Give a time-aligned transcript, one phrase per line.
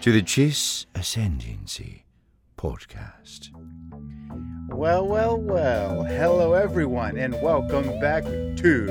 [0.00, 2.04] to the Chiss Ascendancy
[2.56, 3.48] podcast.
[4.68, 6.04] Well, well, well.
[6.04, 8.86] Hello, everyone, and welcome back to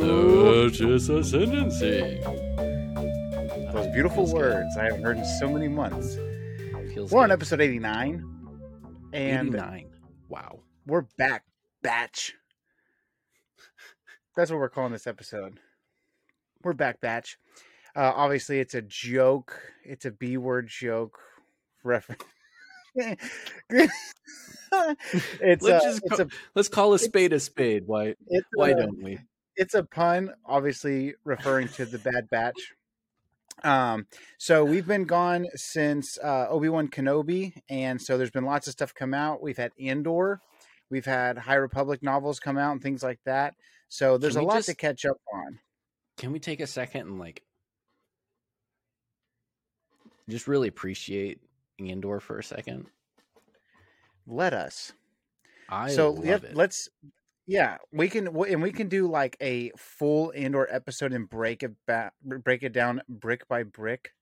[0.00, 2.20] The Chiss Ascendancy.
[3.72, 4.40] those beautiful Feels good.
[4.54, 6.16] words I haven't heard in so many months.
[6.92, 8.24] Feels We're on episode 89,
[9.14, 9.86] and 89.
[10.28, 10.60] Wow.
[10.86, 11.44] we're back,
[11.82, 12.34] batch.
[14.36, 15.58] That's what we're calling this episode.
[16.62, 17.38] We're back, batch.
[17.94, 19.60] Uh, obviously, it's a joke.
[19.84, 21.18] It's a B word joke
[21.84, 22.22] reference.
[22.94, 23.22] it's
[24.70, 27.84] Let's a, just it's a Let's call a spade a spade.
[27.86, 28.14] Why?
[28.54, 29.18] Why a- don't we?
[29.56, 32.72] it's a pun, obviously referring to the Bad Batch.
[33.62, 34.06] Um,
[34.38, 38.72] so we've been gone since uh, Obi Wan Kenobi, and so there's been lots of
[38.72, 39.42] stuff come out.
[39.42, 40.40] We've had Andor,
[40.90, 43.54] we've had High Republic novels come out, and things like that.
[43.88, 45.58] So there's a lot just- to catch up on.
[46.18, 47.42] Can we take a second and like
[50.28, 51.40] just really appreciate
[51.80, 52.86] Andor for a second?
[54.26, 54.92] Let us.
[55.68, 56.54] I so love yeah, it.
[56.54, 56.88] let's.
[57.46, 61.72] Yeah, we can, and we can do like a full Andor episode and break it
[61.86, 64.12] back, break it down brick by brick.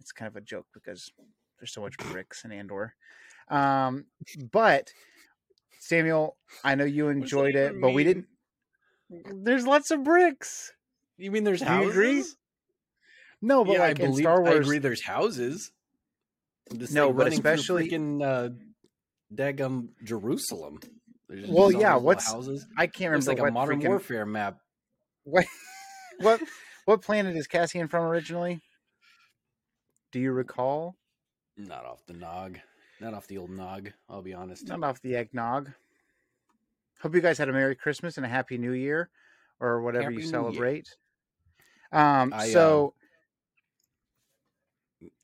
[0.00, 1.12] It's kind of a joke because
[1.58, 2.94] there's so much bricks in Andor.
[3.48, 4.06] Um,
[4.50, 4.90] but
[5.80, 8.26] Samuel, I know you enjoyed it, even but we didn't.
[9.10, 10.72] There's lots of bricks.
[11.18, 11.90] You mean there's Do you houses?
[11.90, 12.24] agree?
[13.42, 14.24] No, but yeah, like I in believe.
[14.24, 14.78] Star I agree.
[14.78, 15.72] There's houses.
[16.92, 18.50] No, but especially- in uh,
[19.34, 20.80] daggum Jerusalem.
[21.28, 22.66] There's Well, yeah, what's- houses?
[22.78, 24.58] I can't remember like a modern freaking warfare map.
[25.24, 25.44] what
[26.20, 26.40] what
[26.84, 28.60] what planet is Cassian from originally?
[30.12, 30.96] Do you recall?
[31.56, 32.58] Not off the nog.
[33.00, 33.90] Not off the old nog.
[34.08, 34.68] I'll be honest.
[34.68, 35.72] Not off the eggnog.
[37.00, 39.10] Hope you guys had a Merry Christmas and a Happy New Year,
[39.58, 40.86] or whatever Happy you celebrate.
[41.90, 42.94] Um, I, so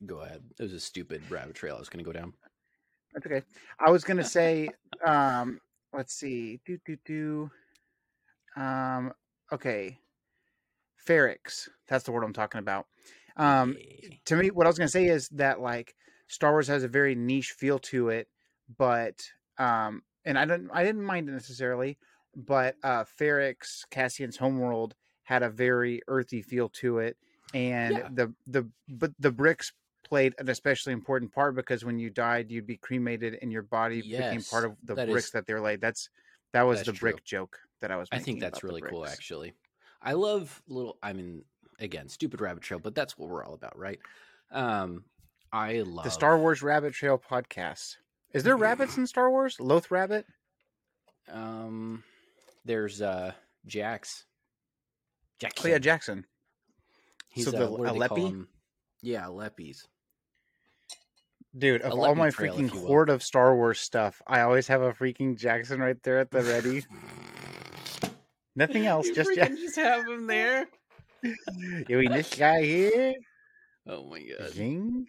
[0.05, 0.41] Go ahead.
[0.59, 2.33] It was a stupid rabbit trail I was going to go down.
[3.13, 3.41] that's okay.
[3.79, 4.69] I was gonna say,
[5.05, 5.59] um,
[5.93, 7.51] let's see, do do do.
[8.55, 9.13] Um,
[9.51, 9.97] okay,
[11.07, 11.69] Ferrix.
[11.87, 12.85] That's the word I'm talking about.
[13.37, 13.77] Um,
[14.25, 15.95] to me, what I was gonna say is that like
[16.27, 18.27] Star Wars has a very niche feel to it,
[18.77, 19.23] but
[19.57, 21.97] um, and I didn't I didn't mind it necessarily,
[22.35, 27.17] but uh, Ferrix Cassian's homeworld had a very earthy feel to it,
[27.53, 28.07] and Yeah.
[28.11, 29.71] the the but the bricks
[30.03, 34.01] played an especially important part because when you died, you'd be cremated and your body
[34.01, 35.81] became part of the that bricks is- that they're laid.
[35.81, 36.09] That's
[36.53, 38.07] that was That's the brick joke that I was.
[38.11, 39.53] I think that's really cool, actually.
[40.01, 40.97] I love little.
[41.03, 41.43] I mean,
[41.79, 43.99] again, stupid rabbit trail, but that's what we're all about, right?
[44.51, 45.03] Um,
[45.51, 47.97] I love The Star Wars Rabbit Trail podcast.
[48.33, 49.59] Is there rabbits in Star Wars?
[49.59, 50.25] Loth Rabbit?
[51.31, 52.03] Um,
[52.65, 53.33] there's uh
[53.65, 54.25] Jax.
[55.39, 55.65] Jaxxon.
[55.65, 56.23] Oh yeah, Jaxxon.
[57.29, 58.27] He's so uh, the- what do a they call Leppy?
[58.29, 58.47] him?
[59.01, 59.85] Yeah, Leppies.
[61.57, 62.87] Dude, of all my trail, freaking if you will.
[62.87, 66.41] hoard of Star Wars stuff, I always have a freaking Jaxxon right there at the
[66.43, 66.83] ready.
[68.55, 70.67] Nothing else, You just freaking Jack- just have him there.
[71.89, 73.13] You mean this guy here?
[73.87, 74.51] Oh my god.
[74.51, 75.05] Zing.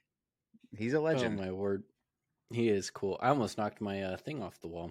[0.77, 1.39] He's a Oh legend.
[1.39, 1.85] my word,
[2.53, 3.17] he is cool.
[3.23, 4.91] I almost knocked my uh, thing off the wall,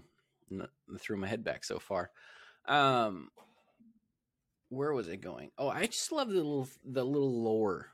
[0.50, 0.66] and
[1.00, 2.12] threw my head back so far.
[2.70, 3.30] Um,
[4.69, 5.51] where was it going?
[5.57, 7.92] Oh, I just love the little the little lore,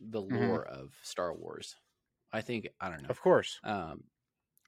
[0.00, 0.30] the Mhm.
[0.30, 1.76] lore of Star Wars.
[2.32, 3.08] I think I don't know.
[3.10, 3.60] Of course.
[3.62, 4.04] Um,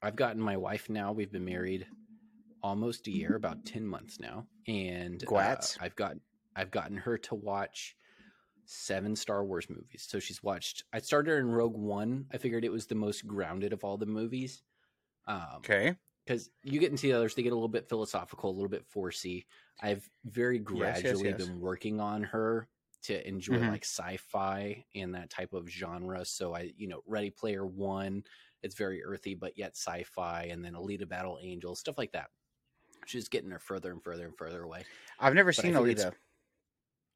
[0.02, 1.12] I've gotten my wife now.
[1.12, 1.88] We've been married
[2.62, 6.16] almost a year, about ten months now, and uh, I've got
[6.56, 7.96] I've gotten her to watch
[8.66, 10.06] seven Star Wars movies.
[10.08, 10.84] So she's watched.
[10.92, 12.26] I started her in Rogue One.
[12.32, 14.62] I figured it was the most grounded of all the movies.
[15.26, 15.96] Um, Okay.
[16.26, 18.84] Because you get into the others, they get a little bit philosophical, a little bit
[18.90, 19.46] forcey.
[19.80, 21.46] I've very Yes, yes, gradually yes.
[21.46, 22.68] been working on her
[23.04, 23.70] to enjoy Mhm.
[23.70, 26.24] like sci-fi and that type of genre.
[26.24, 28.24] So I, you know, Ready Player One,
[28.62, 32.30] it's very earthy but yet sci-fi, and then Alita Battle Angel, stuff like that.
[33.06, 34.84] She's getting her further and further and further away.
[35.20, 36.14] I've never But seen it's- Alita.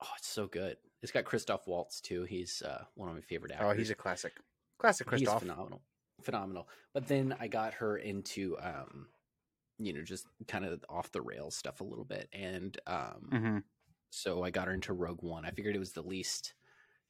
[0.03, 0.77] Oh, it's so good.
[1.03, 2.23] It's got Christoph Waltz too.
[2.25, 3.67] He's uh, one of my favorite actors.
[3.69, 4.35] Oh, he's a classic.
[4.79, 5.41] Classic He's Christoph.
[5.41, 5.83] phenomenal,
[6.25, 6.69] phenomenal.
[6.95, 9.09] But then I got her into, um,
[9.79, 13.59] you know, just kind of off the rails stuff a little bit, and um, hmm
[14.11, 15.45] so I got her into Rogue One.
[15.45, 16.55] I figured it was the least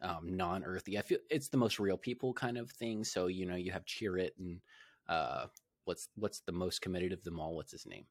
[0.03, 0.99] um, non-earthy.
[0.99, 3.05] I feel it's the most real people kind of thing.
[3.05, 4.61] So you know, you have Chirrut and
[5.09, 5.47] uh,
[5.85, 7.57] what's what's the most committed of them all?
[7.57, 8.07] What's his name?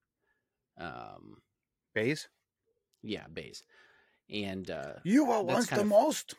[0.78, 1.42] Um,
[1.94, 2.28] Baze?
[3.04, 3.64] yeah, Baze.
[4.30, 6.36] And uh, You are once the of- most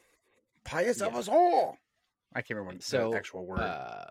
[0.65, 1.79] pious of us all.
[2.35, 3.61] I can't remember So, the actual word.
[3.61, 4.05] uh,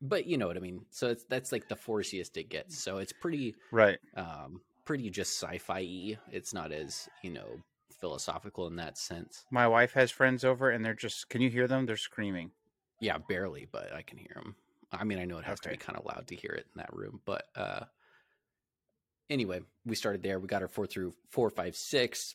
[0.00, 0.84] but you know what I mean.
[0.90, 2.78] So it's that's like the forciest it gets.
[2.78, 3.98] So it's pretty right.
[4.16, 7.60] um pretty just sci-fi It's not as, you know,
[8.00, 9.44] philosophical in that sense.
[9.50, 11.28] My wife has friends over, and they're just.
[11.28, 11.86] Can you hear them?
[11.86, 12.52] They're screaming.
[13.00, 14.54] Yeah, barely, but I can hear them.
[14.92, 16.78] I mean, I know it has to be kind of loud to hear it in
[16.78, 17.84] that room, but uh
[19.28, 20.38] anyway, we started there.
[20.38, 22.34] We got our four through four, five, six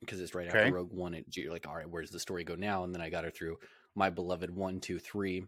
[0.00, 0.58] because it's right Okay.
[0.58, 1.14] after Rogue One.
[1.14, 2.84] And you're like, all right, where's the story go now?
[2.84, 3.58] And then I got her through
[3.94, 5.44] my beloved one, two, three.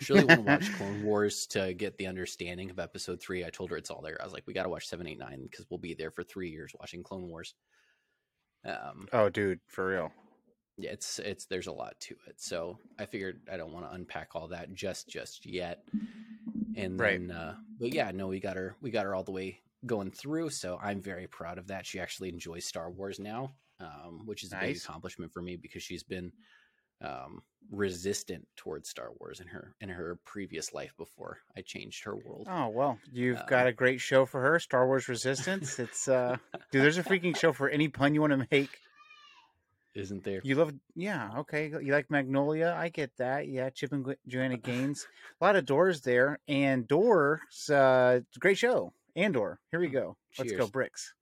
[0.00, 3.44] She really want to watch Clone Wars to get the understanding of Episode Three.
[3.44, 4.18] I told her it's all there.
[4.20, 6.22] I was like, we got to watch seven, eight, nine because we'll be there for
[6.22, 7.54] three years watching Clone Wars.
[8.64, 10.12] Um, Oh, dude, for real.
[10.76, 12.40] yeah, it's it's there's a lot to it.
[12.40, 15.84] So I figured I don't want to unpack all that just just yet.
[16.76, 17.18] And Right.
[17.26, 20.10] then uh but yeah, no, we got her we got her all the way going
[20.10, 21.86] through, so I'm very proud of that.
[21.86, 25.82] She actually enjoys Star Wars now, um, which is a big accomplishment for me because
[25.84, 26.32] she's been
[27.02, 32.16] um resistant towards Star Wars in her in her previous life before I changed her
[32.16, 32.46] world.
[32.50, 35.78] Oh well, you've Um, got a great show for her, Star Wars Resistance.
[35.78, 36.36] It's uh,
[36.72, 38.70] dude, there's a freaking show for any pun you want to make.
[39.94, 40.40] Isn't there?
[40.44, 41.68] You love, yeah, okay.
[41.68, 42.76] You like Magnolia?
[42.78, 43.48] I get that.
[43.48, 45.08] Yeah, Chip and Joanna Gaines.
[45.40, 47.68] a lot of doors there, and Doors.
[47.68, 48.92] Uh, great show.
[49.16, 49.58] Andor.
[49.72, 50.16] Here we go.
[50.38, 51.14] Let's go, bricks.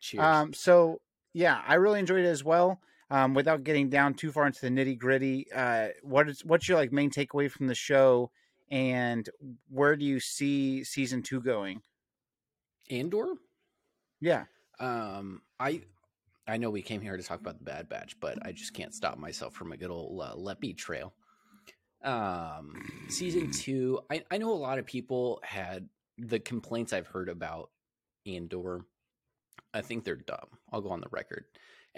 [0.00, 0.22] Cheers.
[0.22, 1.00] Um, so
[1.32, 2.80] yeah, I really enjoyed it as well.
[3.10, 6.76] Um, without getting down too far into the nitty gritty, uh, what is what's your
[6.76, 8.30] like main takeaway from the show,
[8.70, 9.28] and
[9.70, 11.80] where do you see season two going?
[12.90, 13.34] Andor?
[14.20, 14.44] Yeah,
[14.78, 15.82] Um, I
[16.46, 18.94] I know we came here to talk about the Bad Batch, but I just can't
[18.94, 21.14] stop myself from a good old uh, Leppy trail.
[22.02, 25.88] Um, season two, I I know a lot of people had
[26.18, 27.70] the complaints I've heard about
[28.26, 28.84] Andor.
[29.72, 30.48] I think they're dumb.
[30.72, 31.44] I'll go on the record,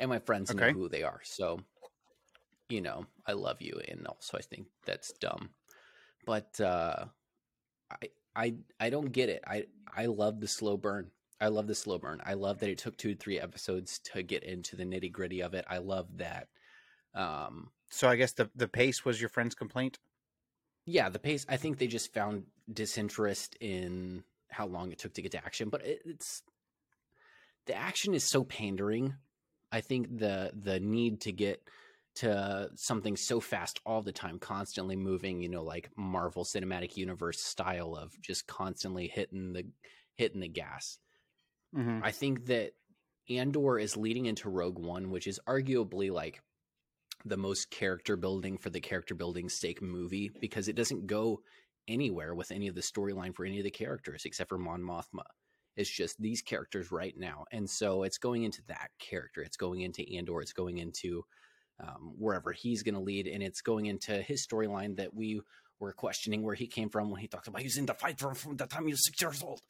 [0.00, 1.60] and my friends know who they are, so
[2.68, 5.50] you know I love you, and also I think that's dumb.
[6.26, 7.04] But uh,
[7.90, 9.42] I I I don't get it.
[9.46, 9.66] I
[9.96, 11.10] I love the slow burn.
[11.40, 12.20] I love the slow burn.
[12.24, 15.42] I love that it took two, to three episodes to get into the nitty gritty
[15.42, 15.64] of it.
[15.70, 16.48] I love that.
[17.14, 19.98] Um, so I guess the the pace was your friend's complaint.
[20.86, 21.46] yeah, the pace.
[21.48, 25.68] I think they just found disinterest in how long it took to get to action,
[25.70, 26.42] but it, it's
[27.66, 29.14] the action is so pandering.
[29.72, 31.62] I think the the need to get
[32.16, 37.40] to something so fast all the time, constantly moving, you know, like Marvel Cinematic Universe
[37.40, 39.64] style of just constantly hitting the
[40.16, 40.98] hitting the gas.
[41.76, 42.00] Mm-hmm.
[42.02, 42.72] I think that
[43.28, 46.42] Andor is leading into Rogue One, which is arguably like
[47.24, 51.40] the most character building for the character building sake movie because it doesn't go
[51.86, 55.24] anywhere with any of the storyline for any of the characters except for Mon Mothma.
[55.76, 57.44] It's just these characters right now.
[57.52, 59.42] And so it's going into that character.
[59.42, 60.40] It's going into Andor.
[60.42, 61.24] It's going into
[61.80, 63.26] um, wherever he's going to lead.
[63.26, 65.40] And it's going into his storyline that we
[65.78, 68.34] were questioning where he came from when he talked about he's in the fight from,
[68.34, 69.60] from the time he was six years old.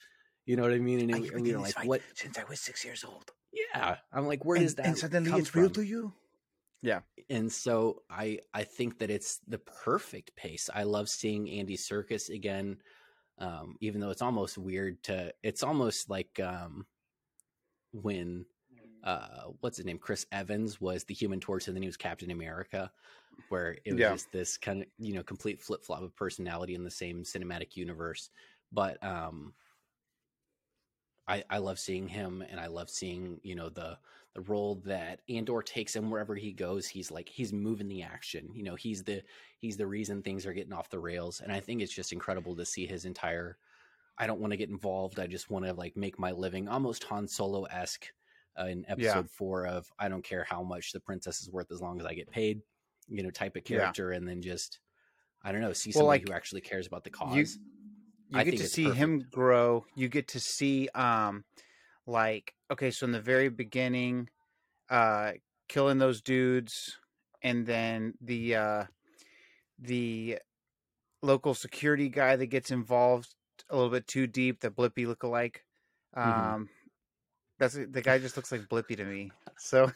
[0.47, 1.01] You know what I mean?
[1.01, 2.01] And, it- and we were like, what?
[2.15, 3.31] since I was six years old.
[3.53, 3.97] Yeah.
[4.13, 5.85] I'm like, where does that come from?
[5.85, 6.13] you.
[6.83, 10.71] Yeah, and so I I think that it's the perfect pace.
[10.75, 12.79] I love seeing Andy Serkis again,
[13.41, 15.33] um, even though it's almost weird to.
[15.43, 16.87] It's almost like um,
[17.93, 18.47] when
[19.03, 22.31] uh, what's his name, Chris Evans was the Human Torch, and then he was Captain
[22.31, 22.93] America,
[23.49, 24.09] where it was Yeah.
[24.09, 27.77] just this kind of you know complete flip flop of personality in the same cinematic
[27.77, 28.31] universe.
[28.73, 29.55] But um,
[31.27, 33.99] I I love seeing him, and I love seeing you know the
[34.35, 36.87] the role that Andor takes him wherever he goes.
[36.87, 38.49] He's like he's moving the action.
[38.55, 39.23] You know, he's the
[39.59, 41.41] he's the reason things are getting off the rails.
[41.41, 43.59] And I think it's just incredible to see his entire.
[44.19, 45.19] I don't want to get involved.
[45.19, 48.07] I just want to like make my living, almost Han Solo esque,
[48.59, 51.81] uh, in episode four of I don't care how much the princess is worth as
[51.81, 52.61] long as I get paid.
[53.09, 53.79] You know, type of Yeah.
[53.79, 54.79] character, and then just
[55.43, 57.59] I don't know, see Well, somebody like, who actually cares about the cause.
[58.29, 59.85] You, you get to see him grow.
[59.97, 61.45] You get to see, um,
[62.07, 64.29] like, okay, so in the very beginning,
[64.91, 65.35] uh,
[65.69, 66.99] killing those dudes,
[67.43, 68.85] and then the uh,
[69.79, 70.39] the
[71.23, 73.35] local security guy that gets involved
[73.71, 75.59] a little bit too deep, the Blippy lookalike.
[76.15, 76.71] Um, Mhm.
[77.59, 79.33] that's the guy just looks like Blippy to me.
[79.59, 79.93] So,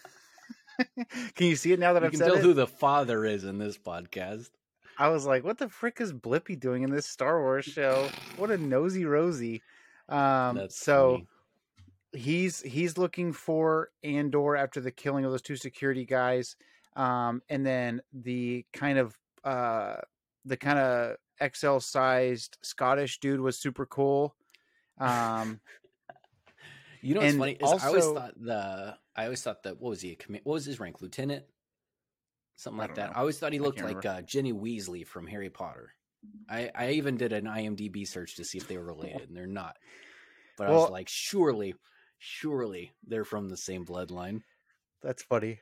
[1.34, 2.42] can you see it now that you I've can said tell it?
[2.42, 4.50] who the father is in this podcast.
[4.96, 8.14] I was like, what the frick is Blippy doing in this Star Wars show?
[8.36, 9.62] What a nosy Rosie.
[10.08, 11.28] Um, so funny.
[12.14, 16.56] He's he's looking for Andor after the killing of those two security guys.
[16.96, 19.96] Um, and then the kind of uh
[20.44, 21.16] the kind of
[21.54, 24.34] XL sized Scottish dude was super cool.
[24.98, 25.60] Um,
[27.02, 29.78] You know what's And funny is I always also- thought the I always thought that
[29.78, 31.44] what was he a what was his rank lieutenant
[32.56, 33.10] something like that.
[33.10, 33.16] know.
[33.16, 35.92] I always thought he looked like uh, Ginny Weasley from Harry Potter.
[36.48, 39.46] I I even did an IMDb search to see if they were related, and they're
[39.46, 39.76] not.
[40.56, 41.74] But I was like, surely,
[42.24, 44.42] surely they're from the same bloodline.
[45.02, 45.60] that's funny.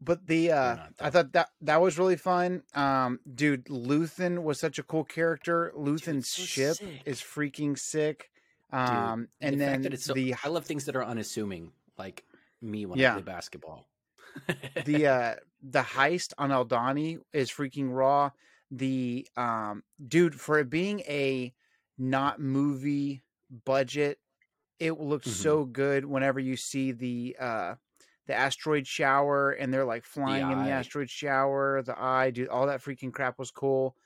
[0.00, 2.62] But the uh I thought that that was really fun.
[2.74, 5.72] Um dude, Luthen was such a cool character.
[5.76, 7.02] Luthen's so ship sick.
[7.06, 8.30] is freaking sick.
[8.70, 12.24] Um and the then it's so, the I love things that are unassuming, like
[12.60, 13.12] me when Yeah.
[13.12, 13.86] I play basketball.
[14.84, 18.30] the uh the heist on Aldhani is freaking raw.
[18.70, 21.54] The um dude for it being a
[21.96, 23.22] not movie
[23.64, 24.18] budget,
[24.78, 25.26] it looks Mhm.
[25.28, 27.74] so good whenever you see the uh
[28.26, 32.66] the asteroid shower and they're like flying in the asteroid shower, the eye, dude, all
[32.66, 33.96] that freaking crap was cool.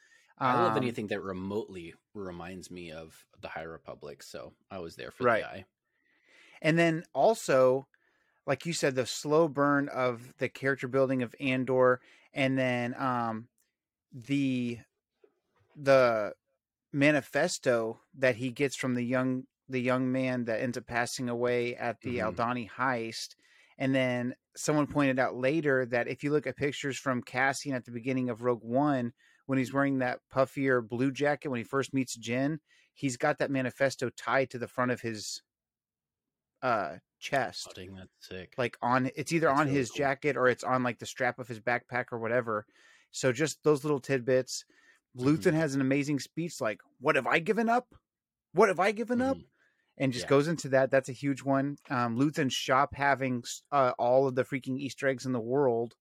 [0.45, 4.97] I love Um, anything that remotely reminds me of the High Republic, so I was
[4.97, 5.39] there for Right.
[5.39, 5.65] the eye.
[6.63, 7.89] And then also,
[8.47, 12.01] like you said, the slow burn of the character building of Andor,
[12.35, 13.49] and then um,
[14.13, 14.81] the
[15.77, 16.35] the
[16.93, 21.75] manifesto that he gets from the young the young man that ends up passing away
[21.77, 22.35] at the Mhm.
[22.35, 23.37] Aldhani heist.
[23.79, 27.85] And then someone pointed out later that if you look at pictures from Cassian at
[27.85, 29.13] the beginning of Rogue One,
[29.47, 32.61] when he's wearing that puffier blue jacket when he first meets Jin,
[32.93, 35.43] he's got that manifesto tied to the front of his
[36.63, 38.55] uh chest Oh, dang, that's sick.
[38.59, 39.97] like on it's either That's on really his cool.
[39.99, 42.67] jacket or it's on like the strap of his backpack or whatever
[43.13, 44.65] so just those little tidbits
[45.19, 45.27] Mm-hmm.
[45.27, 47.95] Luthen has an amazing speech like what have i given up
[48.53, 49.45] what have i given up Mhm.
[50.01, 50.31] And just Yeah.
[50.31, 54.45] goes into that that's a huge one um Luthen's shop having uh, all of the
[54.45, 55.95] freaking easter eggs in the world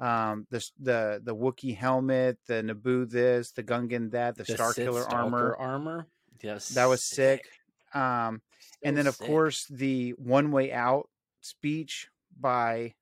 [0.00, 4.72] um the the the Wookiee helmet the Naboo this the Gungan that the, The Star
[4.74, 6.06] Sith Killer Stalker armor armor.
[6.42, 7.46] Yes, that was sick
[7.94, 8.42] um
[8.82, 9.26] and then of sick.
[9.26, 11.08] course the one way out
[11.40, 12.92] speech by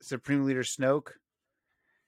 [0.00, 1.08] Supreme Leader Snoke.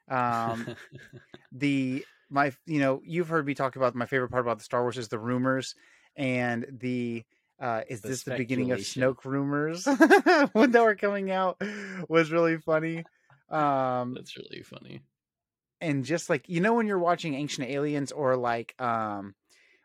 [0.08, 0.76] Um,
[1.52, 4.82] the my you know you've heard me talk about my favorite part about the Star
[4.82, 5.74] Wars is the rumors
[6.16, 7.24] and the
[7.60, 8.80] uh, is The this the beginning of.
[8.80, 9.86] Snoke rumors
[10.52, 11.60] when they were coming out
[12.08, 13.04] was really funny.
[13.50, 15.02] Um, that's really funny.
[15.80, 19.34] and just like you know when you're watching Ancient Aliens or like um,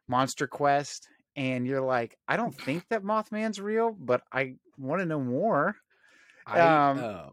[0.08, 5.06] Monster Quest and you're like I don't think that Mothman's real, but I want to
[5.06, 5.76] know more.
[6.48, 7.26] I, Um, uh,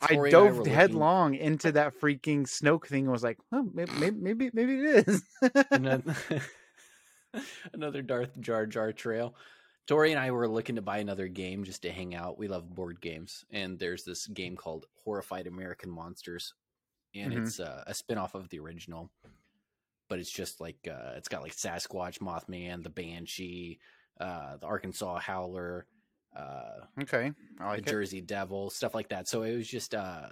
[0.00, 3.38] I Tori I dove were looking- headlong into that freaking Snoke thing and was like,
[3.52, 5.22] oh, maybe, maybe, maybe, it is.
[7.72, 9.34] another Darth Jar Jar trail.
[9.86, 12.38] Tori and I were looking to buy another game just to hang out.
[12.38, 16.54] We love board games, and there's this game called Horrified American Monsters,
[17.14, 17.46] and Mhm.
[17.46, 19.10] it's uh, a spin-off of the original.
[20.08, 23.80] But it's just like uh, it's got like Sasquatch, Mothman, the Banshee,
[24.20, 25.86] uh, the Arkansas Howler,
[26.36, 27.86] uh, okay, I the it.
[27.86, 29.26] Jersey Devil, stuff like that.
[29.26, 30.28] So it was just uh,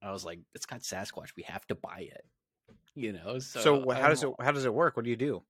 [0.00, 1.34] I was like, it's got Sasquatch.
[1.36, 2.24] We have to buy it.
[2.94, 3.38] You know.
[3.38, 4.96] So, So, how does it how does it work?
[4.96, 5.42] What do you do?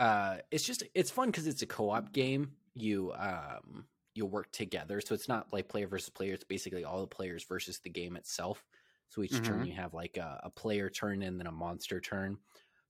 [0.00, 5.00] uh it's just it's fun because it's a co-op game you um you work together.
[5.00, 8.16] So it's not like player versus player it's basically all the players versus the game
[8.16, 8.64] itself.
[9.08, 9.64] So each turn Mhm.
[9.64, 12.38] you have like a, a player turn and then a monster turn.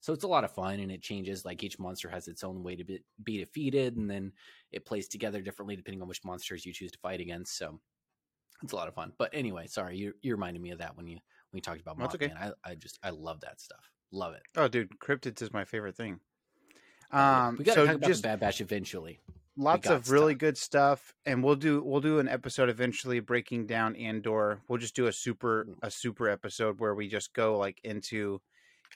[0.00, 2.62] So it's a lot of fun and it changes like each monster has its own
[2.62, 4.32] way to be, be defeated and then
[4.70, 7.56] it plays together differently depending on which monsters you choose to fight against.
[7.56, 7.80] So
[8.62, 9.12] it's a lot of fun.
[9.18, 11.16] But anyway sorry you, you reminded me of that when you
[11.50, 12.14] when you talked about Mothman.
[12.14, 12.36] okay.
[12.36, 13.90] I, I just i love that stuff.
[14.12, 14.42] Love it.
[14.56, 16.20] Oh, dude, cryptids is my favorite thing.
[17.10, 19.20] Um, we gotta so talk about just the bad batch eventually
[19.56, 20.40] lots of really stuff.
[20.40, 24.60] good stuff, and we'll do we'll do an episode eventually breaking down Andor.
[24.68, 25.74] We'll just do a super Mm.
[25.82, 28.40] a super episode where we just go like into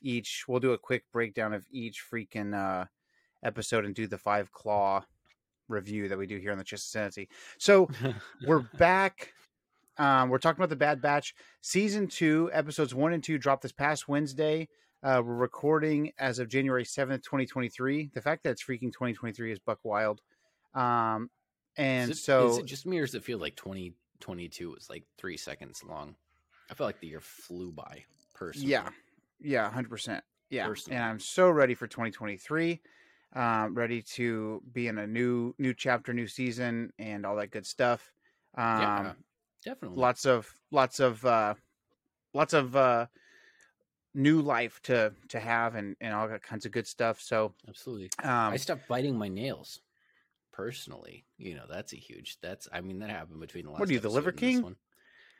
[0.02, 0.44] each.
[0.48, 2.86] We'll do a quick breakdown of each freaking uh
[3.42, 5.04] episode and do the five claw
[5.68, 7.28] review that we do here on the Chiss Ascendancy.
[7.58, 7.88] So
[8.46, 9.32] we're back.
[9.98, 13.72] Um, we're talking about the Bad Batch season two, episodes one and two dropped this
[13.72, 14.68] past Wednesday.
[15.02, 18.10] Uh, we're recording as of January seventh, twenty twenty three.
[18.14, 20.20] The fact that it's freaking twenty twenty three is buck wild.
[20.78, 21.30] Um,
[21.76, 25.82] and it, so just me or does it feel like 2022 was like three seconds
[25.85, 26.14] long?
[26.70, 28.04] I feel like the year flew by
[28.35, 28.70] personally.
[28.70, 28.88] yeah,
[29.40, 30.66] yeah, hundred percent, yeah.
[30.66, 30.97] Personally.
[30.97, 32.80] And I'm so ready for twenty twenty three.
[33.35, 37.66] Um, ready to be in a new new chapter, new season, and all that good
[37.66, 38.12] stuff.
[38.56, 39.12] Um, yeah,
[39.64, 39.99] definitely.
[39.99, 41.54] lots of lots of uh
[42.35, 43.06] lots of uh
[44.14, 48.11] new life to to have and and all that kinds of good stuff so Absolutely.
[48.25, 49.80] um I stopped biting my nails.
[50.58, 52.38] Personally, you know that's a huge.
[52.42, 53.78] That's I mean that happened between the last.
[53.78, 54.62] What are you, the Liver King?
[54.62, 54.76] one.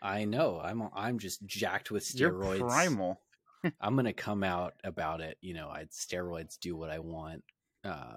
[0.00, 0.60] I know.
[0.62, 2.60] I'm I'm just jacked with you're steroids.
[2.60, 3.20] primal
[3.80, 5.37] I'm gonna come out about it.
[5.40, 7.42] You know, I steroids do what I want.
[7.84, 8.14] Uh,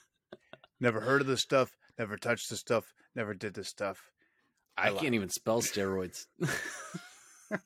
[0.80, 4.10] never heard of this stuff never touched this stuff never did this stuff
[4.76, 6.26] I, I can't even spell steroids.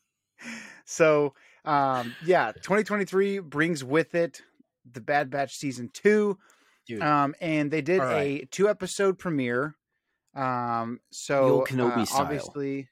[0.84, 4.42] so um yeah 2023 brings with it
[4.90, 6.38] the bad batch season 2
[6.90, 9.74] Dude, um and they did All a two episode premiere
[10.34, 12.20] um so Kenobi uh, style.
[12.22, 12.88] obviously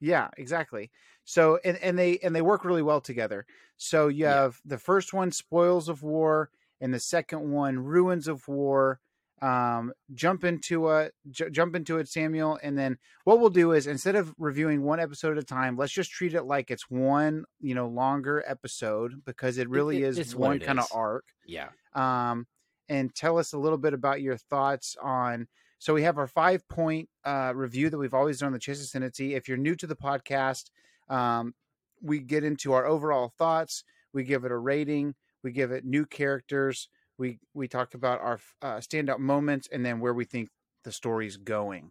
[0.00, 0.90] Yeah, exactly.
[1.24, 3.46] So and and they and they work really well together.
[3.76, 4.34] So you Yeah.
[4.42, 9.00] have the first one, Spoils of War, and the second one, Ruins of War.
[9.40, 13.86] Um, jump into a j- jump into it, Samuel, and then what we'll do is
[13.86, 17.44] instead of reviewing one episode at a time, let's just treat it like it's one,
[17.60, 21.68] you know, longer episode because it really it- is it's one kind of arc Yeah.
[21.94, 22.46] um,
[22.88, 25.46] and tell us a little bit about your thoughts on.
[25.78, 28.80] So we have our five point uh, review that we've always done on the Chiss
[28.80, 29.34] Ascendancy.
[29.34, 30.70] If you're new to the podcast,
[31.08, 31.54] um,
[32.02, 33.84] we get into our overall thoughts.
[34.12, 35.14] We give it a rating.
[35.42, 36.88] We give it new characters.
[37.16, 40.50] We we talk about our uh, standout moments and then where we think
[40.84, 41.90] the story's going.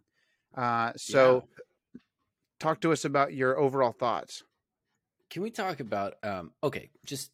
[0.54, 1.44] Uh, so
[2.58, 4.42] talk to us about your overall thoughts.
[5.30, 7.30] Can we talk about um okay, just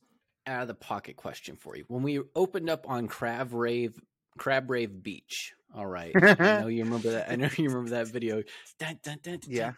[0.46, 1.84] out of the pocket question for you.
[1.88, 4.00] When we opened up on Crab Rave
[4.38, 5.54] Crab Rave Beach.
[5.74, 6.12] All right.
[6.14, 7.30] I know you remember that.
[7.30, 8.42] I know you remember that video.
[8.78, 9.72] Dun, dun, dun, Yeah.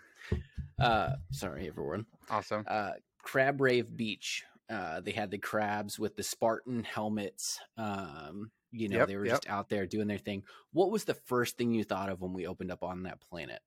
[0.78, 2.06] Uh sorry everyone.
[2.30, 2.64] Awesome.
[2.66, 2.92] Uh
[3.22, 4.44] Crab Rave Beach.
[4.68, 7.58] Uh they had the crabs with the Spartan helmets.
[7.76, 9.34] Um you know, Yep, they were yep.
[9.36, 10.42] just out there doing their thing.
[10.72, 13.60] What was the first thing you thought of when we opened up on that planet?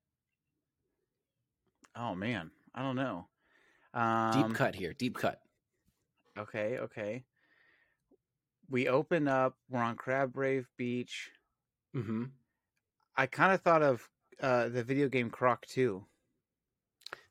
[1.95, 3.27] Oh man, I don't know.
[3.93, 4.93] Um, Deep cut here.
[4.93, 5.41] Deep cut.
[6.39, 7.25] Okay, okay.
[8.69, 9.57] We open up.
[9.69, 11.31] We're on Crab Rave Beach.
[11.93, 12.31] Mhm.
[13.15, 16.07] I kind of thought of uh, the video game Croc 2.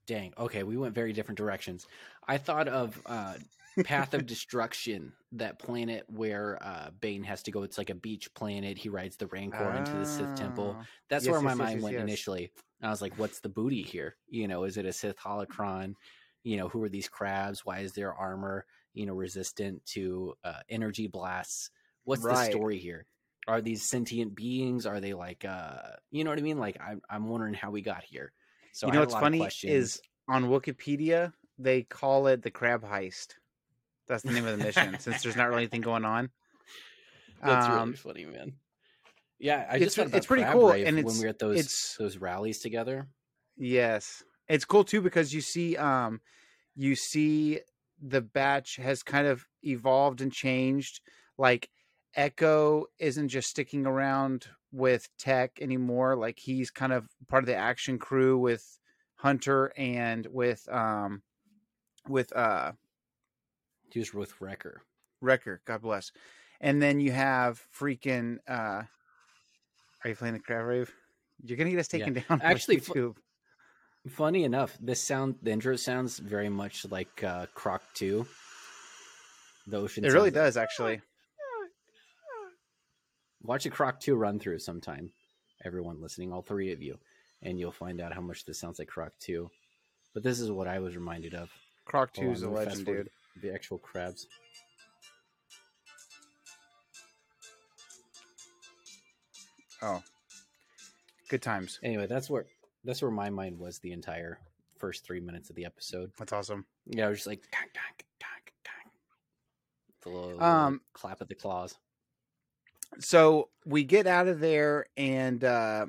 [0.06, 0.32] Dang.
[0.38, 1.86] Okay, we went very different directions.
[2.26, 3.38] I thought of uh,
[3.84, 7.62] Path of Destruction, that planet where uh, Bane has to go.
[7.62, 8.78] It's like a beach planet.
[8.78, 10.78] He rides the Rancor into the Sith Temple.
[10.80, 12.52] Ah, That's yes, where my yes, mind yes, went initially.
[12.82, 14.16] I was like, "What's the booty here?
[14.28, 15.94] You know, is it a Sith holocron?
[16.42, 17.64] You know, who are these crabs?
[17.66, 21.70] Why is their armor, you know, resistant to uh, energy blasts?
[22.04, 23.06] What's the story here?
[23.46, 24.84] Are these sentient beings?
[24.86, 25.78] Are they like, uh,
[26.10, 26.58] you know what I mean?
[26.58, 28.32] Like, I'm I'm wondering how we got here.
[28.72, 33.34] So you know what's funny is on Wikipedia they call it the Crab Heist.
[34.06, 36.30] That's the name of the mission since there's not really anything going on.
[37.42, 38.52] That's Um, really funny, man.
[39.38, 42.16] Yeah, I it's- just it's pretty cool, and when we were at those it's- those
[42.18, 43.08] rallies together.
[43.56, 44.22] Yes.
[44.48, 46.20] It's cool too because you see um
[46.74, 47.60] you see
[48.00, 51.00] the batch has kind of evolved and changed.
[51.36, 51.68] Like
[52.14, 56.16] Echo isn't just sticking around with Tech anymore.
[56.16, 58.78] Like he's kind of part of the action crew with
[59.16, 61.22] Hunter and with um
[62.08, 62.72] with uh
[63.90, 64.82] He was with Wrecker.
[65.20, 66.12] Wrecker, God bless.
[66.60, 68.82] And then you have freaking uh
[70.04, 70.92] are you playing the crab rave?
[71.42, 72.06] You're gonna get us Yeah.
[72.06, 73.16] taken down Actually, YouTube.
[74.10, 78.26] Funny enough, this sound the intro sounds very much like uh, Croc Two.
[79.66, 80.04] The ocean.
[80.04, 81.00] It really does actually.
[83.42, 85.10] Watch a Croc Two run through sometime.
[85.64, 86.98] Everyone listening, all three of you,
[87.42, 89.50] and you'll find out how much this sounds like Croc Two.
[90.14, 91.50] But this is what I was reminded of.
[91.84, 93.10] Croc 2 is a on, let me legend, dude.
[93.40, 94.26] The actual crabs.
[99.80, 100.02] Oh,
[101.28, 101.78] good times.
[101.82, 102.46] Anyway, that's where
[102.84, 104.38] that's where my mind was the entire
[104.78, 106.10] first three minutes of the episode.
[106.18, 106.64] That's awesome.
[106.86, 107.42] Yeah, I was just like,
[110.06, 111.76] little, Um, clap at the claws.
[113.00, 115.86] So we get out of there, and uh,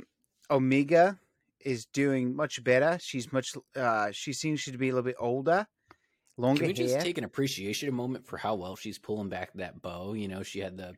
[0.52, 1.18] Omega
[1.62, 2.98] is doing much better.
[3.02, 3.56] She's much.
[3.76, 5.66] Uh, she seems to be a little bit older,
[6.38, 7.02] longer Can we just hair.
[7.04, 10.14] take an appreciation moment for how well she's pulling back that bow?
[10.14, 10.94] You know, she had the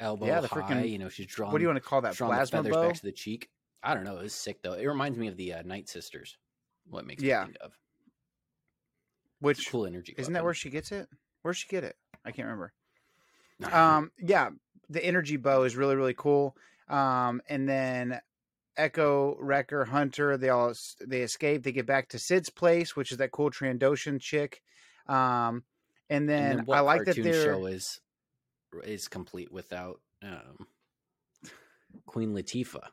[0.00, 0.62] elbow Yeah, the high.
[0.62, 1.52] freaking- You know, she's drawn.
[1.52, 2.14] What do you want to call that?
[2.14, 2.86] drawn the Plasma feathers bow.
[2.88, 3.50] back to the cheek.
[3.82, 4.18] I don't know.
[4.18, 4.74] It was sick though.
[4.74, 6.38] It reminds me of the uh, Night Sisters.
[6.88, 7.40] What makes Yeah.
[7.40, 7.78] me think of
[9.40, 10.14] Which cool energy.
[10.16, 11.08] isn't that where she gets it?
[11.42, 11.96] Where'd she get it?
[12.24, 12.72] I can't remember.
[13.72, 14.50] Um, yeah,
[14.88, 16.56] the energy bow is really really cool.
[16.88, 18.20] Um, and then
[18.76, 20.72] Echo, Wrecker, Hunter, they all
[21.06, 21.62] they escape.
[21.62, 24.62] They get back to Cid's place, which is that cool Trandoshan chick.
[25.06, 25.64] Um,
[26.08, 28.00] and and then, then what I like that they're show is
[28.84, 30.66] is complete without um,
[32.06, 32.88] Queen Latifah.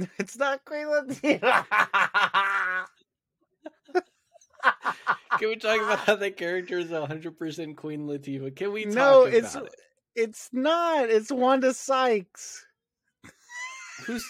[0.18, 1.64] it's not Queen Latifah.
[5.38, 8.54] Can we talk about how that character is 100% Queen Latifah?
[8.54, 9.74] Can we talk no, about it's it?
[10.14, 11.08] it's not.
[11.08, 12.66] It's Wanda Sykes.
[14.06, 14.24] Who's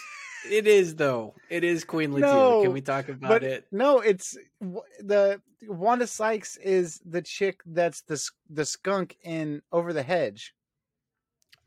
[0.49, 1.35] it is though.
[1.49, 2.21] It is Queen Latifah.
[2.21, 3.67] No, Can we talk about but it?
[3.71, 10.03] no, it's the Wanda Sykes is the chick that's the the skunk in Over the
[10.03, 10.53] Hedge.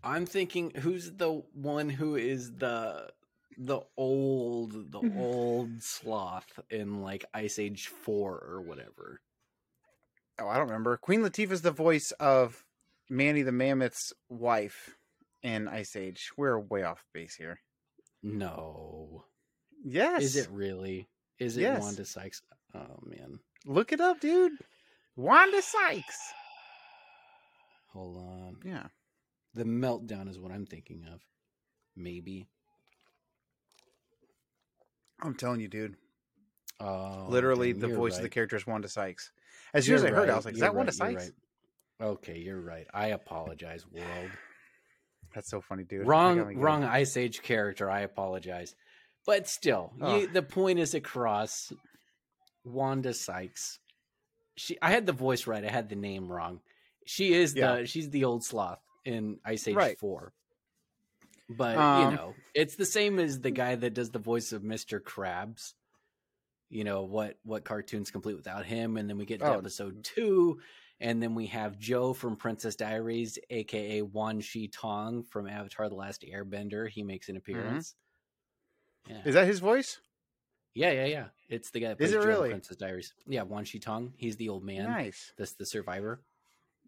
[0.03, 3.09] I'm thinking who's the one who is the
[3.59, 5.19] the old the mm-hmm.
[5.19, 9.21] old sloth in like Ice Age 4 or whatever.
[10.40, 10.97] Oh, I don't remember.
[10.97, 12.64] Queen Latifah's the voice of
[13.09, 14.97] Manny the Mammoth's wife
[15.43, 16.33] in Ice Age.
[16.37, 17.61] We're way off base here.
[18.23, 19.25] No.
[19.85, 20.23] Yes.
[20.23, 21.09] Is it really?
[21.38, 21.83] Is it Yes.
[21.83, 22.43] Wanda Sykes?
[22.75, 24.53] Oh man, Look it up, dude.
[25.17, 26.33] Wanda Sykes.
[27.93, 28.57] hold on.
[28.64, 28.87] Yeah.
[29.55, 31.21] The meltdown is what I'm thinking of.
[31.97, 32.49] Maybe.
[35.22, 35.96] I'm telling you, dude.
[36.81, 39.33] Oh, Literally, dang, the voice of the character is Wanda Sykes.
[39.72, 40.96] As soon as I You're heard it, I was like, "Is you're that Wanda right,
[41.18, 41.33] Sykes?"
[42.00, 42.07] right.
[42.09, 42.87] Okay, you're right.
[42.92, 44.31] I apologize, world.
[45.35, 46.07] That's so funny, dude.
[46.07, 46.85] Wrong, wrong.
[46.85, 47.90] Ice Age character.
[47.90, 48.74] I apologize,
[49.27, 50.16] but still, Oh.
[50.18, 51.72] you, the point is across.
[52.64, 53.79] Wanda Sykes.
[54.57, 55.64] She, I had the voice right.
[55.64, 56.61] I had the name wrong.
[57.05, 57.77] She is Yeah.
[57.77, 59.98] the she's the old sloth in Ice Age Right.
[59.98, 60.33] Four.
[61.57, 64.62] But Um, you know, it's the same as the guy that does the voice of
[64.64, 65.75] Mister Krabs.
[66.71, 67.38] You know what?
[67.45, 68.97] What cartoons complete without him?
[68.97, 69.59] And then we get to Oh.
[69.59, 70.61] episode two,
[71.01, 75.95] and then we have Joe from Princess Diaries, aka Wan Shi Tong from Avatar: The
[75.95, 76.88] Last Airbender.
[76.88, 77.95] He makes an appearance.
[79.09, 79.23] Yeah.
[79.25, 80.01] Is that his voice?
[80.77, 81.27] yeah, yeah, yeah.
[81.49, 82.49] It's the guy that plays Is it Joe really?
[82.51, 83.14] Princess Diaries.
[83.27, 84.12] Yeah, Wan Shi Tong.
[84.17, 84.85] He's the old man.
[84.90, 85.33] Nice.
[85.38, 86.21] That's the survivor.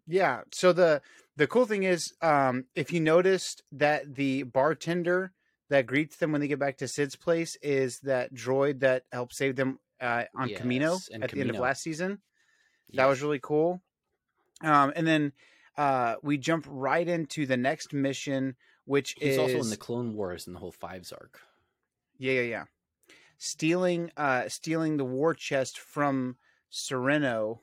[0.07, 0.41] Yeah.
[0.53, 1.01] So the
[1.35, 5.33] the cool thing is, um, if you noticed that the bartender
[5.69, 9.35] that greets them when they get back to Cid's place is that droid that helped
[9.35, 12.21] save them uh, on Camino Yes, in at the end of last season.
[12.93, 13.81] That was really cool.
[14.63, 15.33] Um, and then
[15.77, 20.15] uh, we jump right into the next mission, which He's is also in the Clone
[20.15, 21.39] Wars and the whole Fives arc.
[22.17, 22.63] Yeah, yeah, yeah.
[23.37, 26.37] Stealing uh stealing the war chest from
[26.71, 27.59] Serenno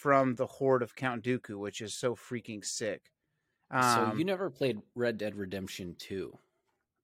[0.00, 3.02] from the horde of Count Dooku, which is so freaking sick.
[3.70, 6.32] Um, so you never played Red Dead Redemption 2.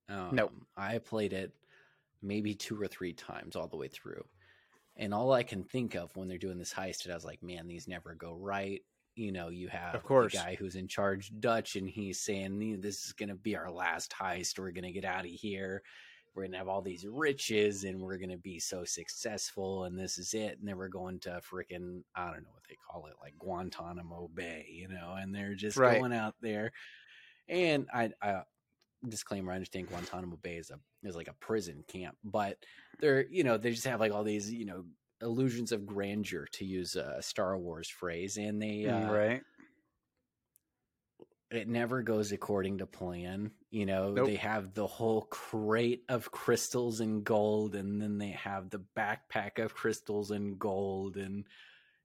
[0.08, 0.52] Um, Nope.
[0.78, 1.52] I played it
[2.22, 4.24] maybe two or three times all the way through.
[4.96, 7.42] And all I can think of when they're doing this heist, and I was like,
[7.42, 8.80] man, these never go right.
[9.14, 10.32] You know, you have Of course.
[10.32, 13.70] the guy who's in charge, Dutch, and he's saying, this is going to be our
[13.70, 14.58] last heist.
[14.58, 15.82] We're going to get out of here.
[16.36, 19.84] We're going to have all these riches and we're going to be so successful.
[19.84, 20.58] And this is it.
[20.58, 24.28] And then we're going to freaking, I don't know what they call it, like Guantanamo
[24.34, 25.98] Bay, you know, and they're just Right.
[25.98, 26.72] going out there.
[27.48, 28.42] And I, I,
[29.08, 32.58] disclaimer, I understand Guantanamo Bay is a is like a prison camp, but
[33.00, 34.84] they're you know they just have like all these you know
[35.22, 39.42] illusions of grandeur to use a Star Wars phrase, and they uh, right.
[41.50, 43.52] It never goes according to plan.
[43.70, 44.26] You know, Nope.
[44.26, 49.62] they have the whole crate of crystals and gold, and then they have the backpack
[49.62, 51.46] of crystals and gold, and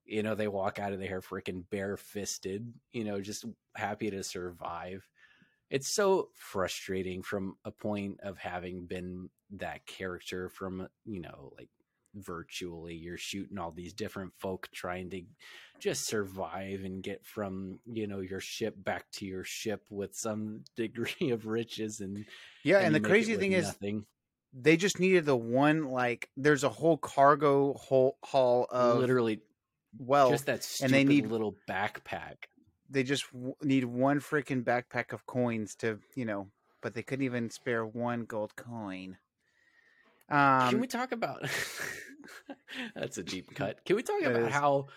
[0.06, 2.74] you know they walk out of there freaking bare fisted.
[2.92, 5.08] You know, just happy to survive.
[5.70, 11.70] It's so frustrating from a point of having been that character from you know like
[12.16, 15.22] virtually you're shooting all these different folk trying to
[15.80, 20.64] just survive and get from you know your ship back to your ship with some
[20.76, 22.26] degree of riches and
[22.64, 24.06] Yeah, and and, the crazy thing is nothing.
[24.54, 29.40] they just needed the one like there's a whole cargo whole haul of literally
[29.98, 30.32] wealth.
[30.32, 32.36] just that stupid and they need- little backpack
[32.90, 36.48] they just w- need one freaking backpack of coins to, you know,
[36.82, 39.16] but they couldn't even spare one gold coin.
[40.32, 41.46] Um Can we talk about
[42.96, 43.84] That's a deep cut.
[43.86, 44.54] Can we talk about is.
[44.54, 44.88] how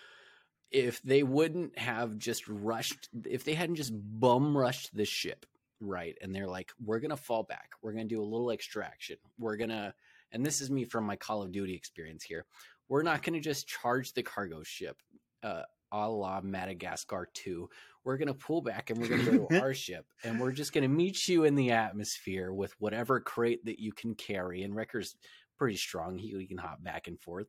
[0.71, 5.45] if they wouldn't have just rushed if they hadn't just bum rushed the ship,
[5.79, 6.17] right?
[6.21, 7.71] And they're like, we're going to fall back.
[7.81, 9.17] We're going to do a little extraction.
[9.37, 9.93] We're going to
[10.31, 12.45] and this is me from my Call of Duty experience here.
[12.89, 14.97] We're not going to just charge the cargo ship
[15.43, 17.69] uh a la Madagascar 2.
[18.03, 20.51] We're going to pull back and we're going to go to our ship and we're
[20.51, 24.63] just going to meet you in the atmosphere with whatever crate that you can carry.
[24.63, 25.15] And Wrecker's
[25.57, 26.17] pretty strong.
[26.17, 27.47] He, he can hop back and forth.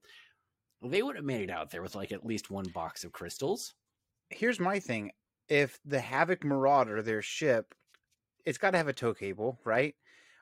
[0.83, 3.75] They would have made it out there with like at least one box of crystals.
[4.31, 5.13] here's my thing.
[5.49, 7.75] If the Havoc Marauder, their ship,
[8.45, 9.95] it's got to have a tow cable, right?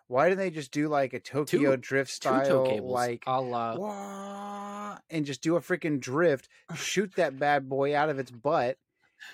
[0.06, 3.76] Why didn't they just do like a Tokyo Two- drift style, cables, like a la
[3.76, 8.76] wah, and just do a freaking drift, shoot that bad boy out of its butt,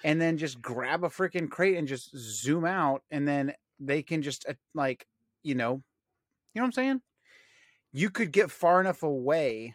[0.05, 4.23] and then just grab a freaking crate and just zoom out, and then they can
[4.23, 5.07] just uh, like,
[5.43, 5.83] you know,
[6.55, 7.03] you know what I'm saying?
[7.93, 9.75] You could get far enough away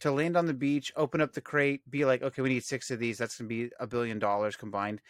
[0.00, 2.90] to land on the beach, open up the crate, be like, okay, we need six
[2.90, 3.18] of these.
[3.18, 5.00] That's gonna be a billion dollars combined.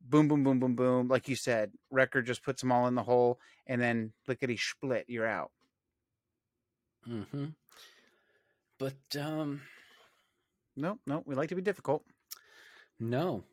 [0.00, 1.08] Boom, boom, boom, boom, boom.
[1.08, 5.04] Like you said, Wrecker just puts them all in the hole, and then lickety split,
[5.08, 5.50] you're out.
[7.04, 7.54] hmm
[8.78, 9.62] But um
[10.76, 12.04] no, no, We like to be difficult.
[13.00, 13.44] no.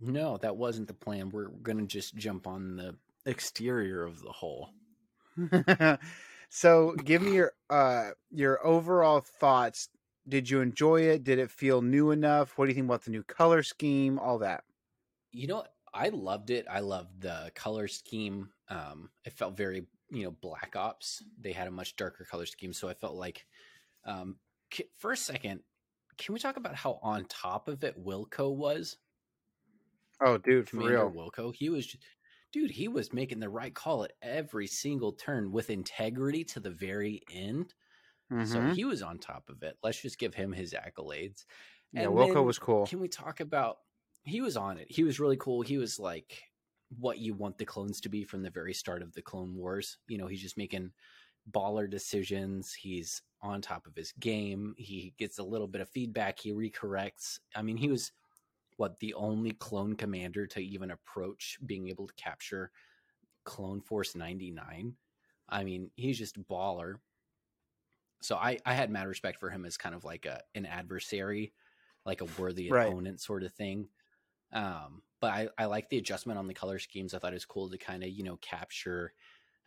[0.00, 1.30] No, that wasn't the plan.
[1.30, 4.70] We're gonna just jump on the exterior of the hole.
[6.48, 9.88] so, give me your uh your overall thoughts.
[10.28, 11.24] Did you enjoy it?
[11.24, 12.56] Did it feel new enough?
[12.56, 14.18] What do you think about the new color scheme?
[14.18, 14.64] All that.
[15.32, 15.64] You know,
[15.94, 16.66] I loved it.
[16.68, 18.52] I loved the color scheme.
[18.68, 21.22] Um, it felt very, you know, Black Ops.
[21.38, 23.46] They had a much darker color scheme, so I felt like
[24.04, 24.40] Um,
[24.98, 25.64] for a second,
[26.18, 28.98] can we talk about how on top of it Wilco was?
[30.20, 31.12] Oh, dude, for real.
[31.12, 31.54] Wilco.
[31.54, 31.96] He was,
[32.52, 36.70] dude, he was making the right call at every single turn with integrity to the
[36.70, 37.74] very end.
[38.42, 38.66] So Mhm.
[38.66, 39.78] he was on top of it.
[39.82, 41.46] Let's just give him his accolades.
[41.92, 42.88] yeah, Wilco then was cool.
[42.88, 43.78] Can we talk about?
[44.24, 44.90] He was on it.
[44.90, 45.62] He was really cool.
[45.62, 46.42] He was like
[46.98, 49.98] what you want the clones to be from the very start of the Clone Wars.
[50.08, 50.92] You know, he's just making
[51.50, 52.72] baller decisions.
[52.74, 54.74] He's on top of his game.
[54.78, 56.38] He gets a little bit of feedback.
[56.38, 57.40] He recorrects.
[57.54, 58.12] I mean, he was
[58.76, 62.72] what the only clone commander to even approach being able to capture
[63.44, 64.96] Clone Force 99.
[65.48, 66.96] I mean, he's just baller.
[68.22, 71.52] So I, I had mad respect for him as kind of like a an adversary,
[72.06, 72.86] like a worthy Right.
[72.86, 73.88] opponent sort of thing.
[74.54, 77.12] Um, but I, I like the adjustment on the color schemes.
[77.12, 79.12] I thought it was cool to kind of, you know, capture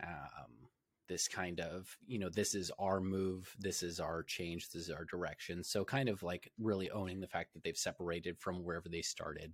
[0.04, 0.70] um,
[1.10, 4.90] this kind of, you know, this is our move, this is our change, this is
[4.90, 5.64] our direction.
[5.64, 9.54] So kind of like really owning the fact that they've separated from wherever they started.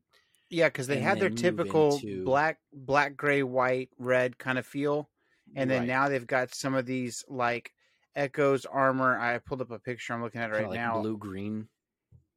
[0.50, 4.66] Yeah, because they and had their typical into- black, black, gray, white, red kind of
[4.68, 5.10] feel,
[5.56, 5.88] and then Right.
[5.88, 7.72] now they've got some of these like
[8.16, 9.18] Echo's armor.
[9.18, 10.14] I pulled up a picture.
[10.14, 11.02] I'm looking at it Kinda right like now.
[11.02, 11.70] blue green.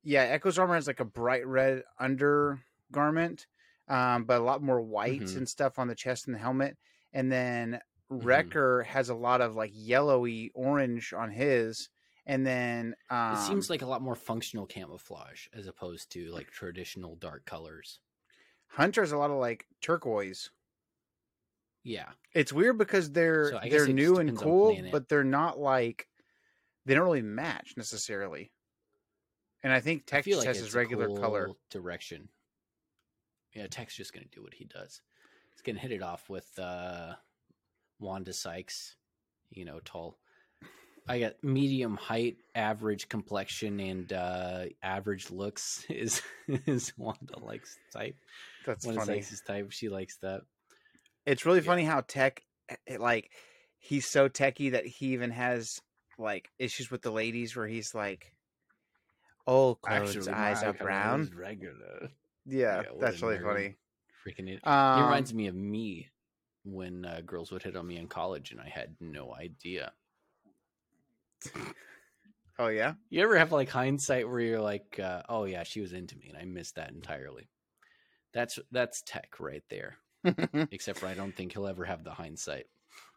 [0.02, 1.82] Yeah, Echo's armor has like a bright red
[2.90, 3.46] undergarment,
[3.88, 5.38] um, but a lot more whites Mhm.
[5.38, 6.77] and stuff on the chest and the helmet.
[7.12, 8.25] And then Mhm.
[8.25, 11.88] Wrecker has a lot of like yellowy orange on his.
[12.25, 16.51] And then um, It seems like a lot more functional camouflage as opposed to like
[16.51, 18.01] traditional dark colors.
[18.68, 20.51] Hunter has a lot of like turquoise.
[21.85, 22.12] Yeah.
[22.35, 26.09] It's weird because they're So they're new and cool, but they're not like
[26.85, 28.53] they don't really match necessarily.
[29.62, 31.51] And I think I Tech's feel just like has his regular color.
[31.70, 32.29] direction.
[33.57, 35.01] Yeah, Tech's just gonna do what he does.
[35.55, 37.14] He's gonna hit it off with uh
[37.99, 38.97] Wanda Sykes,
[39.51, 40.19] you know, tall.
[41.09, 48.16] I got medium height, average complexion, and uh average looks is is Wanda likes type.
[48.66, 49.23] That's Wanda funny.
[49.23, 49.73] Sykes' type.
[49.73, 50.42] She likes that.
[51.25, 51.66] It's really Yeah.
[51.66, 53.31] funny how Tech, eh, like,
[53.79, 55.71] he's so techy that he even has
[56.19, 58.35] like issues with the ladies where he's like,
[59.47, 62.11] "Oh, Chloe's eyes are brown." Regular.
[62.46, 63.76] Yeah, Yeah, that's really funny.
[64.26, 64.66] Freaking it.
[64.66, 66.09] Um, He reminds me of me
[66.64, 69.92] when uh, girls would hit on me in college and I had no idea.
[72.59, 75.92] oh yeah, You ever have like hindsight where you're like, uh, "Oh yeah, she was
[75.92, 77.48] into me," and I missed that entirely.
[78.32, 79.98] That's that's tech right there.
[80.70, 82.66] Except for I don't think he'll ever have the hindsight.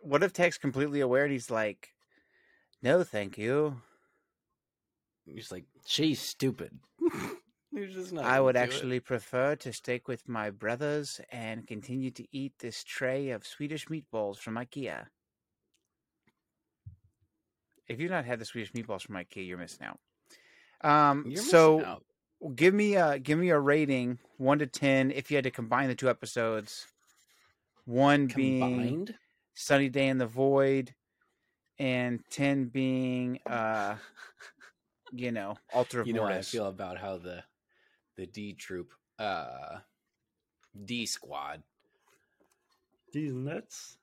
[0.01, 1.93] what if Tech's completely aware and he's like,
[2.81, 3.81] "No, thank you.
[5.25, 6.79] He's like, "She's stupid."
[7.71, 8.25] He's just not.
[8.25, 8.75] I would into it.
[8.75, 13.85] actually prefer to stick with my brothers and continue to eat this tray of Swedish
[13.87, 15.05] meatballs from IKEA."
[17.87, 19.99] If you've not had the Swedish meatballs from IKEA, you're missing out.
[20.81, 22.03] Um, You're missing so out.
[22.55, 25.89] give me a give me a rating one to ten if you had to combine
[25.89, 26.87] the two episodes.
[27.85, 29.15] One being combined.
[29.53, 30.93] Sunny Day in the Void,
[31.77, 33.95] and ten being uh,
[35.11, 37.43] you know, Altar of you know how I feel about how the
[38.19, 39.79] the D troop, uh,
[40.85, 41.63] D squad,
[43.13, 43.97] these nuts.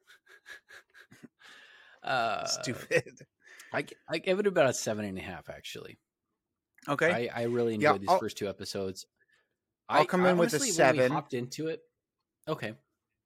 [2.03, 3.21] uh, Stupid.
[3.73, 5.49] I give it about a seven and a half.
[5.51, 5.99] Actually,
[6.89, 7.29] Okay.
[7.31, 9.07] I I really Yeah, enjoyed these I'll- first two episodes.
[9.89, 11.13] I'll I- come I in with a honestly, when we seven.
[11.13, 11.83] hopped into it.
[12.49, 12.75] Okay.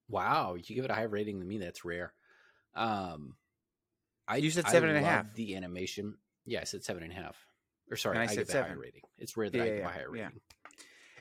[0.09, 1.59] Wow, you give it a higher rating than me.
[1.59, 2.13] That's rare.
[2.75, 3.37] Um,
[4.27, 5.33] I You said I seven and a half.
[5.35, 6.17] The animation.
[6.47, 7.37] Yeah, I said seven and a half.
[7.91, 9.03] Or sorry, And I I, said give it a higher rating.
[9.19, 10.25] It's rare that Yeah, I yeah, give a yeah, higher yeah.
[10.25, 10.41] rating.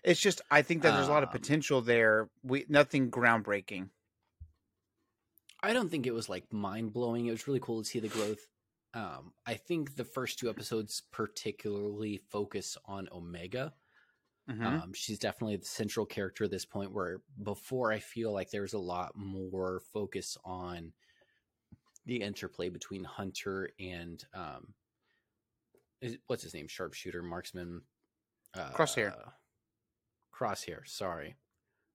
[0.03, 2.29] It's just I think that there's a lot of Um, potential there.
[2.43, 3.89] We nothing groundbreaking.
[5.61, 7.25] I don't think it was like mind blowing.
[7.25, 8.47] It was really cool to see the growth.
[8.93, 13.73] Um, I think the first two episodes particularly focus on Omega.
[14.49, 14.65] Mhm.
[14.65, 16.91] Um, she's definitely the central character at this point.
[16.91, 20.93] Where before, I feel like there's a lot more focus on
[22.05, 24.73] the interplay between Hunter and um,
[26.01, 26.67] is, what's his name?
[26.67, 27.81] Sharpshooter, marksman,
[28.55, 29.33] uh, Crosshair.
[30.39, 30.87] Crosshair.
[30.87, 31.35] Sorry,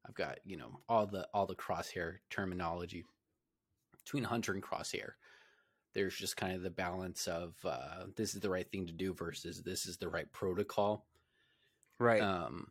[0.07, 3.05] I've got you know all the all the crosshair terminology
[4.05, 5.13] between Hunter and Crosshair.
[5.95, 9.15] There's just kind of the balance of uh, this is the right thing to do
[9.15, 11.07] versus this is the right protocol.
[11.99, 12.21] right.
[12.21, 12.69] Um,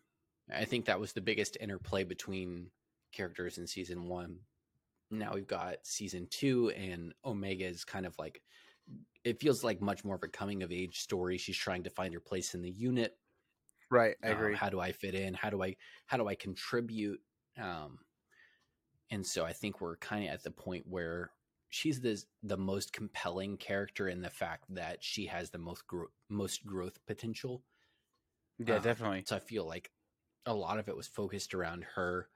[0.54, 2.68] I think that was the biggest interplay between
[3.14, 4.40] characters in season one.
[5.10, 8.42] Now we've got season two, and Omega is kind of like
[9.24, 11.38] it feels like much more of a coming of age story.
[11.38, 13.16] She's trying to find her place in the unit.
[13.94, 14.18] Right.
[14.24, 14.60] I Um, agree.
[14.60, 15.34] how do I fit in?
[15.34, 15.76] How do I
[16.08, 17.22] how do I contribute?
[17.58, 18.00] Um,
[19.10, 21.32] and so I think we're kind of at the point where
[21.70, 26.12] she's the the most compelling character in the fact that she has the most gro-
[26.30, 27.64] most growth potential.
[28.58, 29.26] Yeah, Um, definitely.
[29.26, 29.92] So I feel like
[30.46, 32.30] a lot of it was focused around her,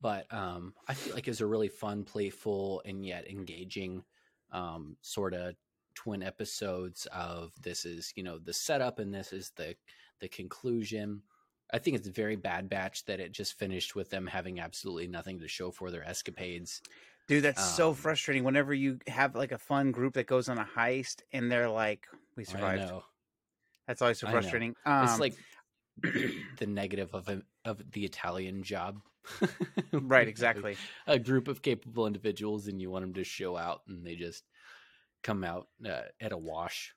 [0.00, 4.04] but um, I feel like it was a really fun, playful, and yet engaging
[4.50, 5.56] um, sort of
[5.94, 9.76] twin episodes of this is you know the setup and this is the
[10.20, 11.22] the conclusion.
[11.72, 15.06] I think it's a very bad batch that it just finished with them having absolutely
[15.06, 16.82] nothing to show for their escapades.
[17.28, 18.42] Dude, that's so Um, frustrating.
[18.42, 22.08] Whenever you have like a fun group that goes on a heist and they're like,
[22.36, 23.04] "We I survived." know.
[23.86, 24.74] That's always so frustrating.
[24.84, 25.34] Um, it's like
[26.02, 29.00] the negative of a, of the Italian job.
[29.92, 30.76] right, exactly.
[31.06, 34.16] A, a group of capable individuals, and you want them to show out, and they
[34.16, 34.44] just
[35.22, 36.94] come out uh, at a wash.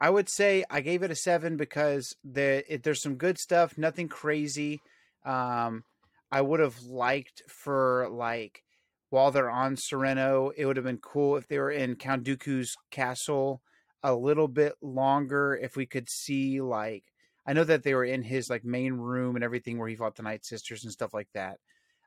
[0.00, 3.78] I would say I gave it a seven because the it, there's some good stuff,
[3.78, 4.80] nothing crazy.
[5.24, 5.84] Um,
[6.30, 8.62] I would have liked for like
[9.10, 12.74] while they're on Serenno, it would have been cool if they were in Count Dooku's
[12.90, 13.60] castle
[14.02, 15.54] a little bit longer.
[15.54, 17.04] If we could see like,
[17.46, 20.16] I know that they were in his like main room and everything where he fought
[20.16, 21.58] the Night Sisters and stuff like that.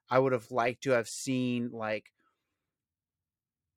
[0.10, 2.12] I would have liked to have seen like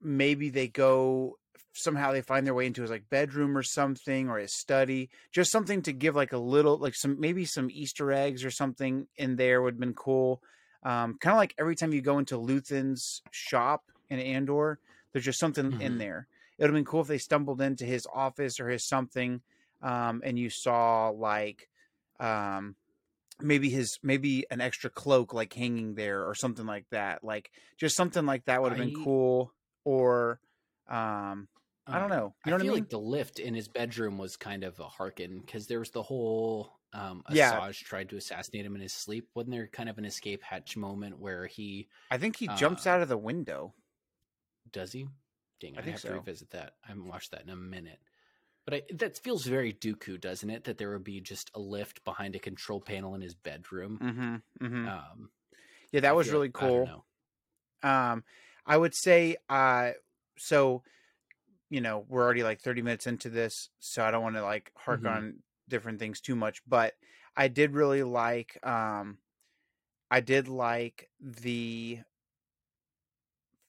[0.00, 1.36] maybe they go
[1.72, 5.50] somehow they find their way into his like bedroom or something or his study just
[5.50, 9.36] something to give like a little like some maybe some easter eggs or something in
[9.36, 10.42] there would have been cool.
[10.82, 14.78] Um kind of like every time you go into luthen's shop in andor
[15.12, 15.98] there's just something in Mhm.
[15.98, 16.26] there.
[16.58, 19.40] It would have been cool if they stumbled into his office or his something
[19.82, 21.68] um and you saw like
[22.20, 22.74] um
[23.40, 27.22] maybe his maybe an extra cloak like hanging there or something like that.
[27.22, 29.52] Like just something like that would have been I- cool
[29.84, 30.40] or
[30.88, 31.48] um
[31.86, 32.34] I don't Um, know.
[32.44, 32.82] You I know I feel mean?
[32.82, 36.02] like the lift in his bedroom was kind of a harken because there was the
[36.02, 37.58] whole um, Yeah.
[37.60, 39.28] Asajj tried to assassinate him in his sleep.
[39.34, 42.90] Wasn't there kind of an escape hatch moment where he I think he jumps uh,
[42.90, 43.74] out of the window.
[44.70, 45.06] does he?
[45.60, 46.08] Dang, I I, have so.
[46.10, 46.74] to revisit that.
[46.84, 47.98] I haven't watched that in a minute.
[48.66, 50.64] But I, that feels very Dooku, doesn't it?
[50.64, 53.98] That there would be just a lift behind a control panel in his bedroom.
[54.02, 54.88] Mm-hmm, mm-hmm.
[54.88, 55.30] Um,
[55.90, 56.86] yeah, that I was feel- really I cool.
[57.82, 57.88] know.
[57.90, 58.24] Um,
[58.66, 59.92] I would say, uh,
[60.38, 60.82] so,
[61.70, 64.72] you know, we're already like 30 minutes into this, so I don't want to like
[64.76, 65.10] hark Mhm.
[65.10, 66.94] on different things too much, but
[67.36, 69.18] I did really like, um,
[70.10, 72.00] I did like the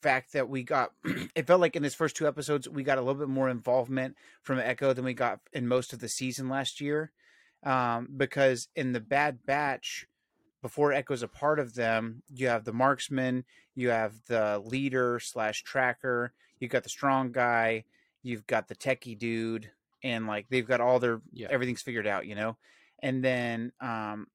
[0.01, 0.93] fact that we got,
[1.35, 4.15] it felt like in his first two episodes, we got a little bit more involvement
[4.41, 7.11] from Echo than we got in most of the season last year.
[7.63, 10.07] Um, because in the Bad Batch,
[10.61, 13.43] before Echo's a part of them, you have the marksman,
[13.75, 17.85] you have the leader slash tracker, you've got the strong guy,
[18.23, 19.71] you've got the techie dude,
[20.03, 21.47] and like they've got all their Yeah.
[21.49, 22.57] everything's figured out, you know.
[23.01, 24.27] And then, um,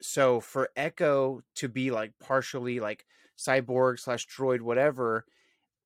[0.00, 3.06] so for Echo to be like partially like
[3.38, 5.26] cyborg slash droid, whatever,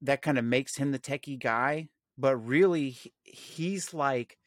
[0.03, 1.89] that kind of makes him the techie guy.
[2.19, 4.39] But really, he's like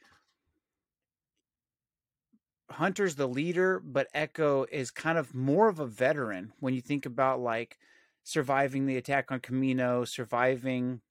[2.69, 7.05] Hunter's the leader, but Echo is kind of more of a veteran when you think
[7.05, 7.77] about like
[8.23, 11.01] surviving the attack on Camino, surviving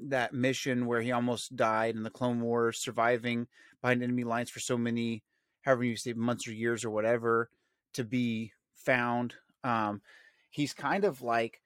[0.00, 3.46] that mission where he almost died in the Clone Wars, surviving
[3.80, 5.22] behind enemy lines for so many,
[5.62, 7.50] however you say, months or years or whatever,
[7.94, 9.34] to be found.
[9.64, 10.02] Um,
[10.50, 11.60] he's kind of like,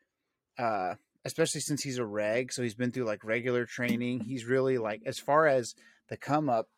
[0.58, 0.94] uh,
[1.24, 4.20] especially since he's a reg, so he's been through like regular training.
[4.20, 5.74] He's really like, as far as
[6.08, 6.68] the come up,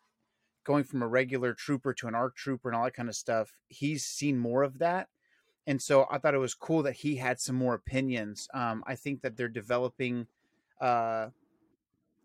[0.65, 3.53] going from a regular trooper to an arc trooper and all that kind of stuff,
[3.67, 5.07] he's seen more of that.
[5.65, 8.49] And so I thought it was cool that he had some more opinions.
[8.53, 10.27] Um, I think that they're developing,
[10.81, 11.29] uh,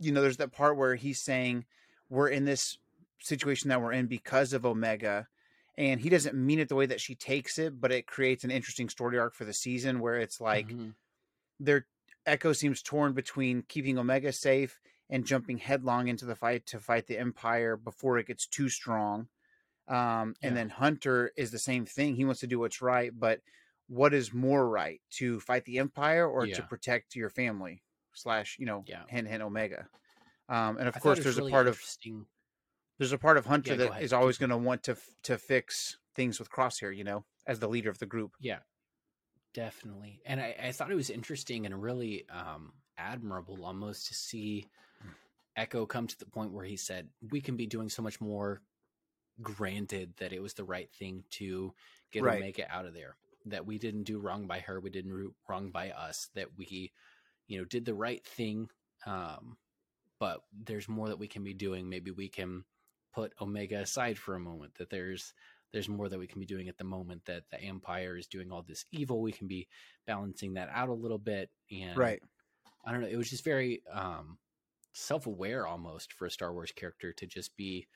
[0.01, 1.65] you know, there's that part where he's saying
[2.09, 2.79] we're in this
[3.21, 5.29] situation that we're in because of Omega.
[5.77, 8.51] And he doesn't mean it the way that she takes it, but it creates an
[8.51, 10.95] interesting story arc for the season where it's like Mhm.
[11.61, 11.87] their
[12.27, 17.07] Echo seems torn between keeping Omega safe and jumping headlong into the fight to fight
[17.07, 19.29] the Empire before it gets too strong.
[19.89, 20.57] Um, and Yeah.
[20.57, 22.15] then Hunter is the same thing.
[22.15, 23.41] He wants to do what's right, but
[23.89, 27.83] what is more right to fight the Empire or to protect your family?
[28.13, 29.05] Slash, you know, Yeah.
[29.07, 29.89] hint, Omega.
[30.49, 31.81] Um, and of I course, there's really a part of
[32.99, 35.99] there's a part of Hunter Yeah, that is always going to want to to fix
[36.15, 36.95] things with Crosshair.
[36.97, 38.37] You know, as the leader of the group.
[38.41, 38.61] Yeah,
[39.55, 40.23] definitely.
[40.25, 44.67] And I, I thought it was interesting and really um, admirable almost to see
[45.57, 48.63] Echo come to the point where he said, We can be doing so much more.
[49.43, 51.75] Granted that it was the right thing to
[52.11, 52.39] get Right.
[52.39, 53.17] Omega out of there,
[53.47, 56.93] that we didn't do wrong by her, we didn't do wrong by us, that we,
[57.47, 58.69] you know, did the right thing.
[59.07, 59.57] Um,
[60.19, 61.89] but there's more that we can be doing.
[61.89, 62.65] Maybe we can
[63.13, 64.75] put Omega aside for a moment.
[64.77, 65.33] That there's
[65.73, 67.27] there's more that we can be doing at the moment.
[67.27, 69.23] That the Empire is doing all this evil.
[69.23, 69.69] We can be
[70.07, 71.51] balancing that out a little bit.
[71.71, 72.23] And Right.
[72.85, 73.07] I don't know.
[73.07, 74.39] It was just very um,
[74.93, 77.87] self-aware almost for a Star Wars character to just be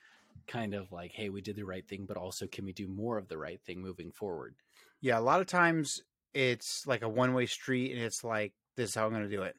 [0.47, 3.17] kind of like, "Hey, we did the right thing, but also can we do more
[3.17, 4.55] of the right thing moving forward?"
[5.01, 6.03] Yeah, a lot of times
[6.33, 9.43] it's like a one-way street, and it's like, "This is how I'm going to do
[9.43, 9.55] it,"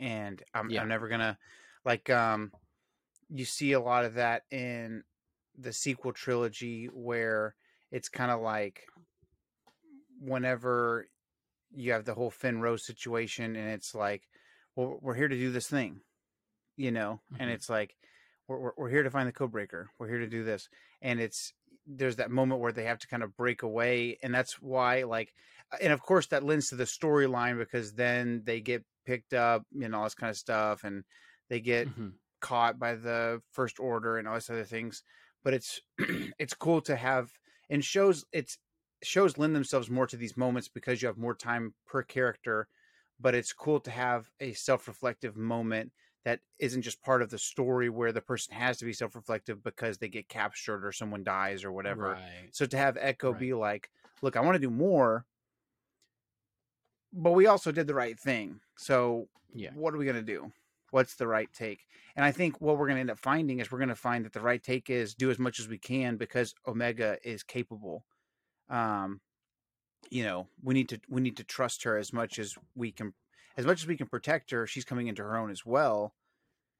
[0.00, 0.80] and I'm, Yeah.
[0.80, 1.38] I'm never gonna
[1.84, 2.10] like.
[2.10, 2.54] Um,
[3.30, 5.04] you see a lot of that in
[5.56, 7.56] the sequel trilogy where
[7.90, 8.86] it's kind of like
[10.20, 11.08] whenever
[11.70, 14.28] you have the whole Finn Rose situation, and it's like,
[14.76, 16.02] well, we're here to do this thing,
[16.76, 17.50] you know, and Mhm.
[17.50, 17.96] it's like,
[18.48, 19.90] we're, we're we're here to find the code breaker.
[19.98, 20.68] We're here to do this,
[21.02, 21.52] and it's
[21.86, 25.34] there's that moment where they have to kind of break away, and that's why, like,
[25.80, 29.88] and of course that lends to the storyline because then they get picked up, you
[29.88, 31.04] know, all this kind of stuff, and
[31.48, 32.18] they get Mhm.
[32.40, 35.02] caught by the first order and all these other things
[35.42, 35.80] but it's
[36.38, 37.32] it's cool to have
[37.68, 38.58] and shows it's
[39.02, 42.68] shows lend themselves more to these moments because you have more time per character
[43.18, 45.92] but it's cool to have a self-reflective moment
[46.24, 49.98] that isn't just part of the story where the person has to be self-reflective because
[49.98, 52.48] they get captured or someone dies or whatever Right.
[52.52, 53.40] so to have echo Right.
[53.40, 53.90] be like
[54.22, 55.24] look i want to do more
[57.12, 59.70] but we also did the right thing so Yeah.
[59.74, 60.52] what are we going to do?
[60.90, 61.86] What's the right take?
[62.16, 64.24] And I think what we're going to end up finding is we're going to find
[64.24, 68.04] that the right take is do as much as we can because Omega is capable.
[68.70, 69.20] Um,
[70.10, 73.12] you know, we need to we need to trust her as much as we can,
[73.58, 74.66] as much as we can protect her.
[74.66, 76.14] She's coming into her own as well.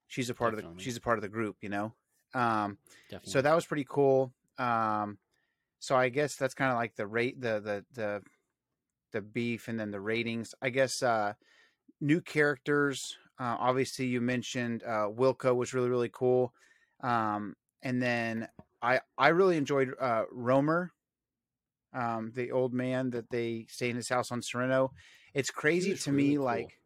[0.06, 0.84] She's a part of the Definitely.
[0.84, 1.56] she's a part of the group.
[1.60, 1.94] You know,
[2.32, 2.78] um,
[3.10, 3.32] Definitely.
[3.32, 4.32] so that was pretty cool.
[4.56, 5.18] Um,
[5.80, 8.22] so I guess that's kind of like the rate, the the the
[9.12, 10.54] the beef, and then the ratings.
[10.62, 11.34] I guess uh,
[12.00, 13.18] new characters.
[13.38, 16.54] Uh, obviously, you mentioned uh, Wilco was really really cool,
[17.02, 18.48] um, and then
[18.80, 20.92] I I really enjoyed uh, Romer,
[21.92, 24.90] um, the old man that they stay in his house on Serenno.
[25.38, 26.44] It's crazy to really me, cool.
[26.44, 26.78] like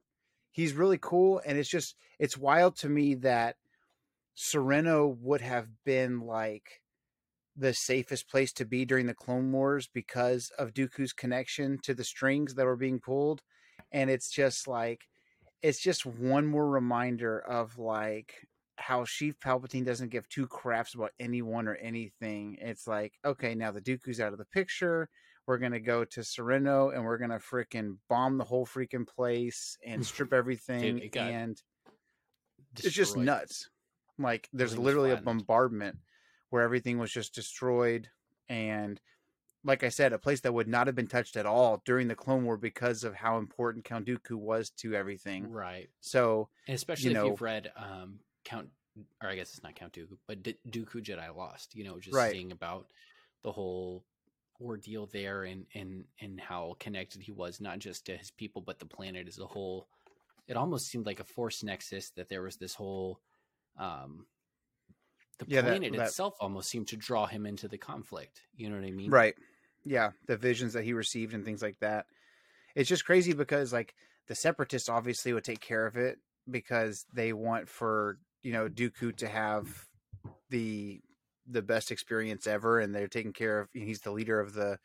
[0.50, 3.57] he's really cool, and it's just it's wild to me that
[4.36, 6.82] Serenno would have been like
[7.57, 12.05] the safest place to be during the Clone Wars because of Dooku's connection to the
[12.05, 13.40] strings that were being pulled.
[13.90, 15.00] And it's just like,
[15.62, 18.34] it's just one more reminder of like
[18.76, 22.59] how Sheev Palpatine doesn't give two craps about anyone or anything.
[22.61, 25.09] It's like, okay, now the Dooku's out of the picture.
[25.47, 29.07] We're going to go to Serenno and we're going to freaking bomb the whole freaking
[29.07, 30.99] place and strip everything.
[30.99, 31.61] it got and
[32.78, 33.68] it's just nuts.
[34.18, 35.99] Like there's literally a bombardment
[36.51, 38.09] where everything was just destroyed
[38.49, 39.01] and
[39.64, 42.16] like I said, a place that would not have been touched at all during the
[42.16, 45.49] Clone War because of how important Count Dooku was to everything.
[45.51, 45.88] Right.
[46.01, 48.68] So And especially know- if you've read um, Count,
[49.22, 51.76] or I guess it's not Count Dooku, but D- Dooku Jedi Lost.
[51.76, 52.32] You know, just Right.
[52.32, 52.86] seeing about
[53.45, 54.05] the whole
[54.61, 58.78] ordeal there and and and how connected he was, not just to his people, but
[58.78, 59.88] the planet as a whole.
[60.48, 63.20] It almost seemed like a force nexus that there was this whole.
[63.78, 64.26] Um,
[65.38, 68.42] the Yeah, that- planet that- itself almost seemed to draw him into the conflict.
[68.55, 69.11] You know what I mean?
[69.11, 69.34] Right.
[69.84, 72.07] Yeah, the visions that he received and things like that.
[72.74, 73.94] It's just crazy because like
[74.28, 76.18] the separatists obviously would take care of it
[76.50, 79.88] because they want for, you know, Dooku to have
[80.50, 81.00] the
[81.49, 84.78] the best experience ever and they're taking care of he's the leader of the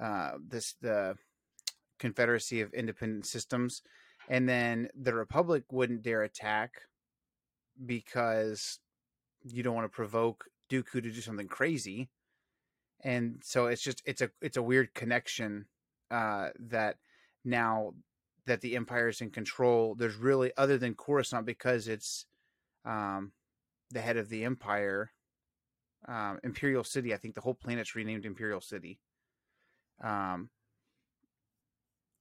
[0.00, 1.16] uh this the
[1.98, 3.82] Confederacy of Independent Systems
[4.28, 6.72] and then the Republic wouldn't dare attack
[7.86, 8.78] because
[9.44, 12.08] you don't want to provoke Dooku to do something crazy
[13.02, 15.66] and so it's just it's a it's a weird connection
[16.10, 16.96] uh that
[17.44, 17.92] now
[18.46, 22.26] that the empire is in control there's really other than coruscant because it's
[22.84, 23.32] um
[23.90, 25.12] the head of the empire
[26.06, 29.00] um imperial city i think the whole planet's renamed imperial city.
[30.02, 30.50] Um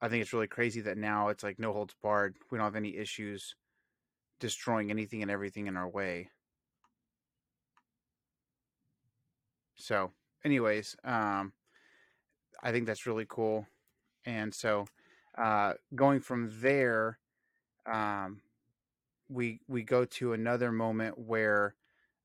[0.01, 2.35] i think it's really crazy that now it's like no holds barred.
[2.51, 3.55] We don't have any issues
[4.39, 6.31] destroying anything and everything in our way.
[9.75, 10.11] So
[10.43, 11.53] anyways, um,
[12.61, 13.67] I think that's really cool.
[14.25, 14.87] And so,
[15.37, 17.19] uh, going from there,
[17.85, 18.41] um,
[19.29, 21.75] we we go to another moment where,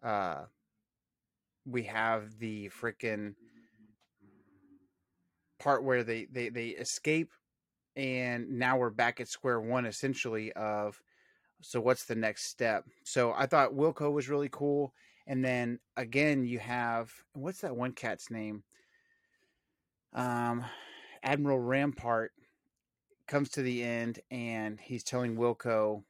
[0.02, 0.46] uh,
[1.68, 3.34] we have the freaking
[5.58, 7.30] part where they they they escape,
[7.96, 11.00] and now we're back at square one essentially of.
[11.60, 12.84] So what's the next step?
[13.04, 14.94] So I thought Wilco was really cool.
[15.26, 18.62] And then again, you have what's that one cat's name?
[20.14, 20.64] Um,
[21.22, 22.32] Admiral Rampart
[23.26, 26.04] comes to the end and he's telling Wilco,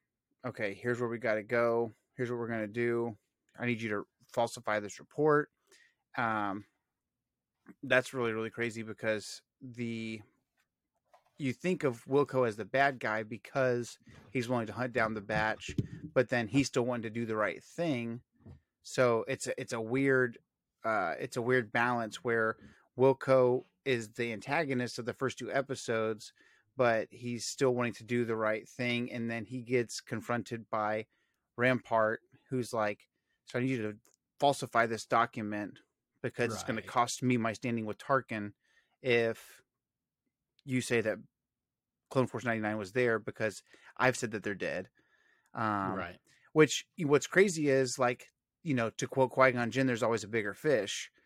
[0.46, 1.92] "Okay, here's where we got to go.
[2.14, 3.16] Here's what we're gonna do.
[3.58, 4.06] I need you to
[4.38, 5.50] falsify this report."
[6.16, 6.64] Um,
[7.82, 10.22] that's really really crazy because the
[11.38, 13.98] you think of Wilco as the bad guy because
[14.30, 15.74] he's willing to hunt down the batch,
[16.14, 18.20] but then he's still wanting to do the right thing.
[18.82, 20.38] So it's a, it's a weird
[20.84, 22.56] uh, it's a weird balance where
[22.98, 26.32] Wilco is the antagonist of the first two episodes,
[26.76, 31.06] but he's still wanting to do the right thing, and then he gets confronted by
[31.56, 32.20] Rampart,
[32.50, 33.08] who's like,
[33.46, 33.96] "So I need you to
[34.38, 35.78] falsify this document
[36.22, 38.52] because it's going to cost me my standing with Tarkin
[39.02, 39.62] if
[40.64, 41.18] you say that
[42.10, 43.62] Clone Force 99 was there because
[43.96, 44.88] I've said that they're dead.
[45.54, 46.16] Um, right.
[46.52, 48.26] Which what's crazy is like,
[48.62, 51.10] you know, to quote Qui Gon Jinn, there's always a bigger fish.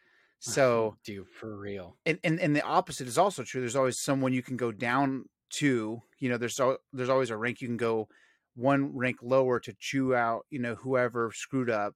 [0.45, 1.97] So, dude, for real.
[2.05, 3.61] and, and and the opposite is also true.
[3.61, 6.03] There's always someone you can go down to.
[6.19, 8.09] You know, there's al- there's always a rank you can go
[8.57, 10.47] one rank lower to chew out.
[10.51, 11.95] You know, whoever screwed up.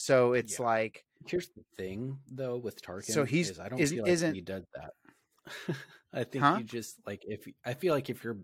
[0.00, 0.64] So it's Yeah.
[0.66, 3.10] like Here's the thing, though, with Tarkin.
[3.12, 4.94] So he's- is I don't is- feel like he does that.
[6.12, 6.56] I think Huh?
[6.60, 8.38] you just like if I feel like if you're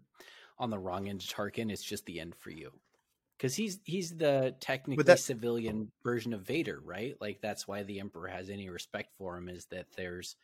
[0.58, 2.72] on the wrong end of Tarkin, it's just the end for you.
[3.38, 7.14] Because he's he's the technically that- civilian version of Vader, right?
[7.20, 10.34] Like that's why the Emperor has any respect for him is that there's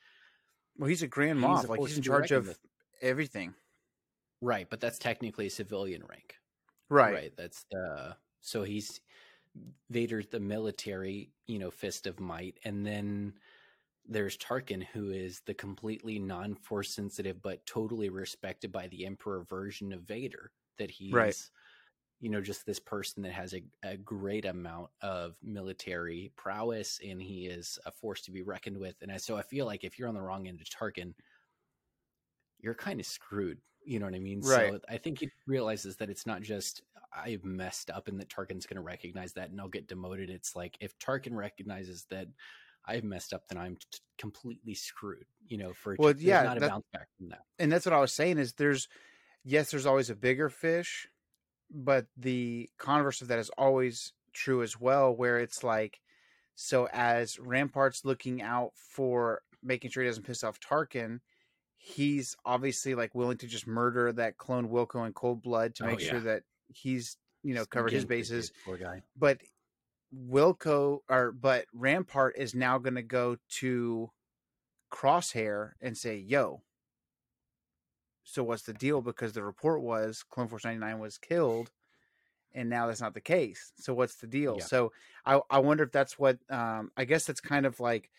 [0.77, 1.67] well, he's a Grand He's Moff.
[1.69, 2.57] Like he's in charge of
[3.03, 3.53] everything.
[4.41, 6.37] right, but that's technically a civilian rank.
[6.89, 7.13] Right.
[7.13, 7.37] Right.
[7.37, 9.01] That's the so he's
[9.90, 13.34] Vader's the military, you know, fist of might, and then
[14.09, 19.92] there's Tarkin, who is the completely non-force sensitive but totally respected by the Emperor version
[19.92, 20.51] of Vader.
[20.78, 21.36] That he's, Right.
[22.20, 27.20] you know, just this person that has a, a great amount of military prowess, and
[27.20, 28.96] he is a force to be reckoned with.
[29.03, 31.14] And I, so I feel like if you're on the wrong end of Tarkin,
[32.59, 33.59] you're kind of screwed.
[33.84, 34.40] You know what I mean?
[34.40, 34.72] Right.
[34.72, 36.82] So I think he realizes that it's not just
[37.13, 40.31] I've messed up and that Tarkin's going to recognize that and I'll get demoted.
[40.31, 42.29] It's like if Tarkin recognizes that
[42.87, 45.27] I've messed up, then I'm t- completely screwed.
[45.47, 47.43] You know, for Well, yeah, not a that- bounce back from that.
[47.59, 48.89] and that's what I was saying is there's
[49.45, 51.09] yes, there's always a bigger fish,
[51.71, 56.01] but the converse of that is always true as well, where it's like
[56.55, 61.21] so as Rampart's looking out for making sure he doesn't piss off Tarkin,
[61.77, 65.87] he's obviously like willing to just murder that clone Wilco in cold blood to Oh,
[65.89, 66.43] make sure that
[66.73, 68.53] he's you know covered his bases.
[68.64, 69.03] Poor guy.
[69.16, 69.41] But
[70.14, 74.11] Wilco or but Rampart is now gonna go to
[74.91, 76.62] Crosshair and say, yo,
[78.25, 79.01] so what's the deal?
[79.01, 81.71] Because the report was Clone Force 99 was killed,
[82.55, 83.73] and now that's not the case.
[83.77, 84.57] So what's the deal?
[84.59, 84.64] Yeah.
[84.64, 84.93] So
[85.25, 88.11] I, I wonder if that's what um, I guess that's kind of like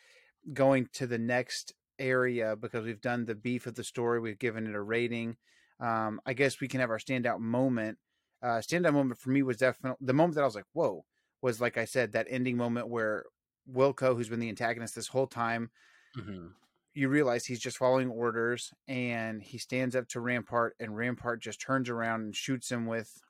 [0.53, 4.67] going to the next area because we've done the beef of the story, we've given
[4.67, 5.37] it a rating.
[5.79, 7.97] Um, I guess we can have our standout moment.
[8.41, 11.05] Uh, standout moment for me was definitely the moment that I was like, whoa,
[11.41, 13.25] was like I said, that ending moment where
[13.71, 15.71] Wilco, who's been the antagonist this whole time,
[16.15, 16.55] Mhm.
[16.93, 21.61] you realize he's just following orders and he stands up to Rampart and Rampart just
[21.61, 23.21] turns around and shoots him with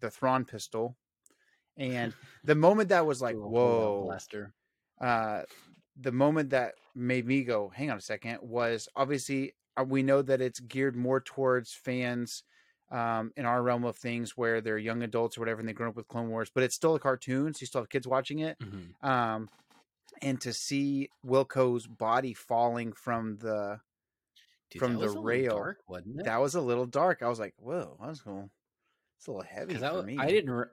[0.00, 0.96] the Thrawn pistol.
[1.76, 4.54] And the moment that was like, whoa, blaster.
[5.00, 5.42] uh,
[5.96, 10.22] the moment that made me go, hang on a second, was obviously uh, we know
[10.22, 12.44] that it's geared more towards fans
[12.94, 15.88] um, in our realm of things where they're young adults or whatever and they grow
[15.88, 18.38] up with Clone Wars, but it's still a cartoon, so you still have kids watching
[18.38, 19.04] it Mhm.
[19.06, 19.48] um,
[20.22, 23.80] and to see Wilco's body falling from the
[24.70, 25.78] Dude, from the was a little rail, dark,
[26.24, 27.22] that was a little dark.
[27.22, 28.50] I was like, "Whoa, that was cool."
[29.18, 30.16] It's a little heavy for I, me.
[30.18, 30.66] I didn't re-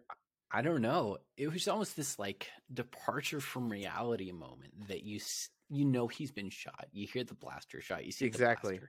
[0.54, 5.50] i don't know it was almost this like departure from reality moment that you s-
[5.70, 8.82] you know he's been shot you hear the blaster shot you see the Exactly.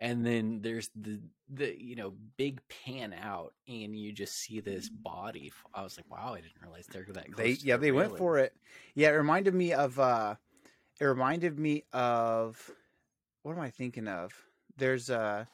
[0.00, 4.88] And then there's the the you know big pan out and you just see this
[4.88, 7.92] body i was like wow i didn't realize they're that close They yeah, the they
[7.92, 8.54] went for it.
[8.94, 10.34] Yeah, it reminded me of uh
[11.00, 12.70] it reminded me of
[13.42, 14.32] what am I thinking of?
[14.76, 15.48] There's a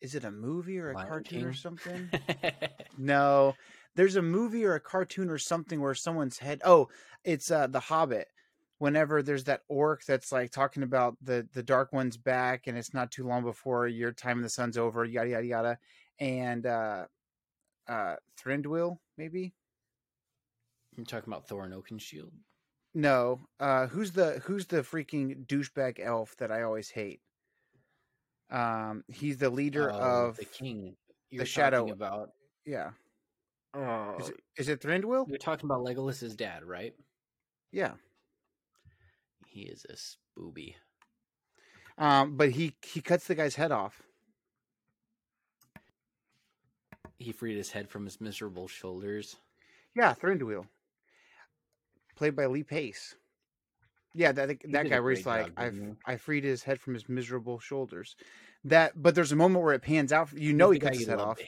[0.00, 2.10] is it a movie or a Lion cartoon or something?
[2.98, 3.54] No,
[3.96, 6.60] there's a movie or a cartoon or something where someone's head.
[6.64, 6.88] Oh,
[7.24, 8.28] it's uh, The Hobbit.
[8.82, 12.92] Whenever there's that orc that's like talking about the the Dark One's back, and it's
[12.92, 15.78] not too long before your time in the sun's over, yada yada yada,
[16.18, 17.04] and uh,
[17.88, 19.54] uh, Thranduil maybe.
[20.96, 22.32] you're talking about thorin oakenshield
[22.92, 27.20] No, uh, who's the who's the freaking douchebag elf that I always hate?
[28.50, 30.96] Um, he's the leader Oh, of the king
[31.30, 32.30] you're shadow- about
[32.66, 32.90] yeah.
[33.74, 35.28] oh, Is it, is it Thranduil?
[35.28, 36.94] you're talking about legolas's dad right
[37.70, 37.92] Yeah.
[39.52, 40.74] He is a spooby
[41.98, 44.02] Um, but he he cuts the guy's head off.
[47.22, 49.36] he freed his head from his miserable shoulders.
[49.94, 50.66] Yeah, Thranduil.
[52.16, 53.14] Played by Lee Pace.
[54.14, 57.08] Yeah, that that guy where he's like, I didn't I freed his head from his
[57.08, 58.16] miserable shoulders.
[58.64, 60.32] That, but there's a moment where it pans out.
[60.32, 61.38] You know, he He's the guy cuts his head off.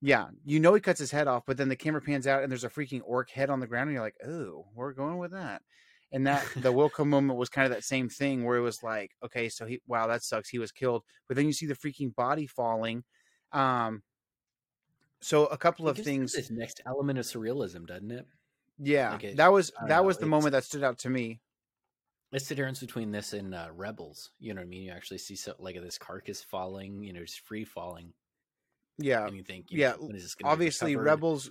[0.00, 2.50] Yeah, you know he cuts his head off, but then the camera pans out and
[2.50, 5.32] there's a freaking orc head on the ground, and you're like, oh, we're going with
[5.32, 5.62] that.
[6.12, 9.16] And that the Wilco moment was kind of that same thing where it was like,
[9.24, 11.04] okay, so he, wow, that sucks, he was killed.
[11.28, 13.04] But then you see the freaking body falling.
[13.52, 14.02] Um,
[15.20, 18.28] so a couple of things, This next element of surrealism, doesn't it?
[18.78, 21.40] yeah, like it- that was that know, was the moment that stood out to me.
[22.30, 24.30] It's the difference between this and uh, Rebels.
[24.38, 24.82] You know what I mean?
[24.82, 28.14] You actually see so, like this carcass falling, you know, just free falling,
[28.98, 31.50] Yeah, and you think, you yeah, know, when is this gonna obviously rebels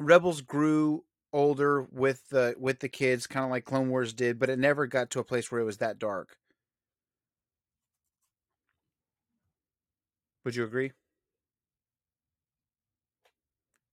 [0.00, 1.04] rebels grew
[1.36, 4.86] older with the with the kids kind of like clone wars did but it never
[4.86, 6.38] got to a place where it was that dark
[10.44, 10.92] would you agree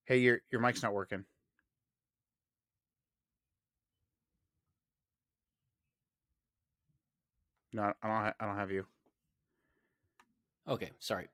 [0.06, 1.26] hey your your mic's not working
[7.74, 8.86] no i don't ha- i don't have you
[10.68, 11.28] Okay, sorry.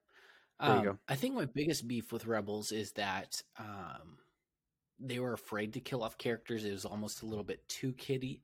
[0.65, 0.99] There you Um, go.
[1.07, 4.17] I think my biggest beef with Rebels is that um,
[4.99, 6.65] they were afraid to kill off characters.
[6.65, 8.43] It was almost a little bit too kiddie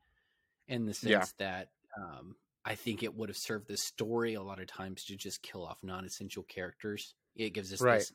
[0.68, 1.28] in the sense Yeah.
[1.39, 5.16] that um, I think it would have served the story a lot of times to
[5.18, 7.16] just kill off non-essential characters.
[7.36, 8.08] It gives us Right.
[8.08, 8.14] this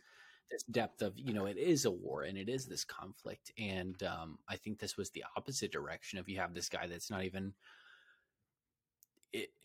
[0.51, 4.03] this depth of you know it is a war and it is this conflict, and
[4.05, 7.25] um, I think this was the opposite direction of you have this guy that's not
[7.25, 7.55] even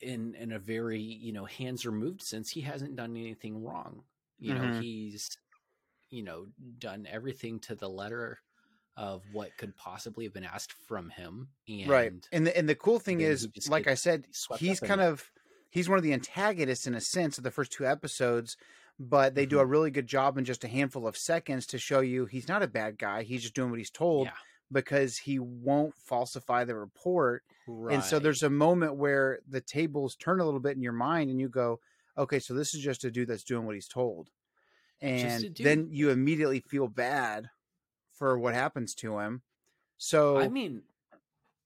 [0.02, 4.04] in in a very you know hands removed sense he hasn't done anything wrong
[4.38, 4.86] you know Mhm.
[4.86, 5.38] he's
[6.10, 6.48] you know
[6.80, 8.40] done everything to the letter
[8.98, 12.76] of what could possibly have been asked from him and right and the and the
[12.76, 14.26] cool thing is like i said
[14.58, 15.06] he's kind it.
[15.06, 15.32] of
[15.70, 18.56] he's one of the antagonists in a sense of the first two episodes
[18.98, 19.72] but they do a mm-hmm.
[19.72, 22.68] really good job in just a handful of seconds to show you he's not a
[22.68, 24.34] bad guy he's just doing what he's told yeah.
[24.72, 30.40] because he won't falsify the report and so there's a moment where the tables turn
[30.40, 31.80] a little bit in your mind and you go
[32.18, 34.30] okay so this is just a dude that's doing what he's told
[35.02, 37.50] and then you immediately feel bad
[38.16, 39.42] for what happens to him
[39.98, 40.84] so I mean,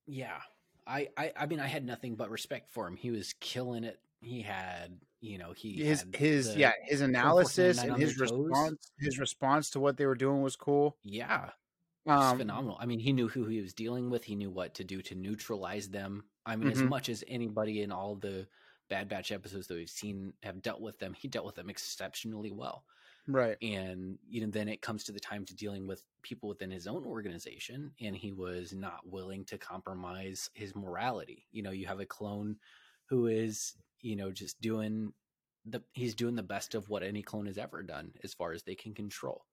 [0.08, 0.39] yeah,
[0.88, 2.95] I, I, I mean, I had nothing but respect for him.
[2.95, 4.00] He was killing it.
[4.22, 9.20] He had, you know, he his his the- yeah his analysis and his response his
[9.20, 11.52] response to what they were doing was cool yeah,
[12.06, 12.78] It's um phenomenal.
[12.80, 14.24] I mean, he knew who he was dealing with.
[14.26, 16.26] He knew what to do to neutralize them.
[16.45, 16.89] I mean, as Mhm.
[16.89, 18.47] much as anybody in all the
[18.89, 22.52] Bad Batch episodes that we've seen have dealt with them, he dealt with them exceptionally
[22.52, 22.86] well.
[23.30, 26.72] Right And you know, then it comes to the time to dealing with people within
[26.72, 31.48] his own organization, and he was not willing to compromise his morality.
[31.52, 32.60] You know, you have a clone
[33.10, 35.14] who is, you know, just doing
[35.66, 38.64] the he's doing the best of what any clone has ever done as far as
[38.64, 39.46] they can control.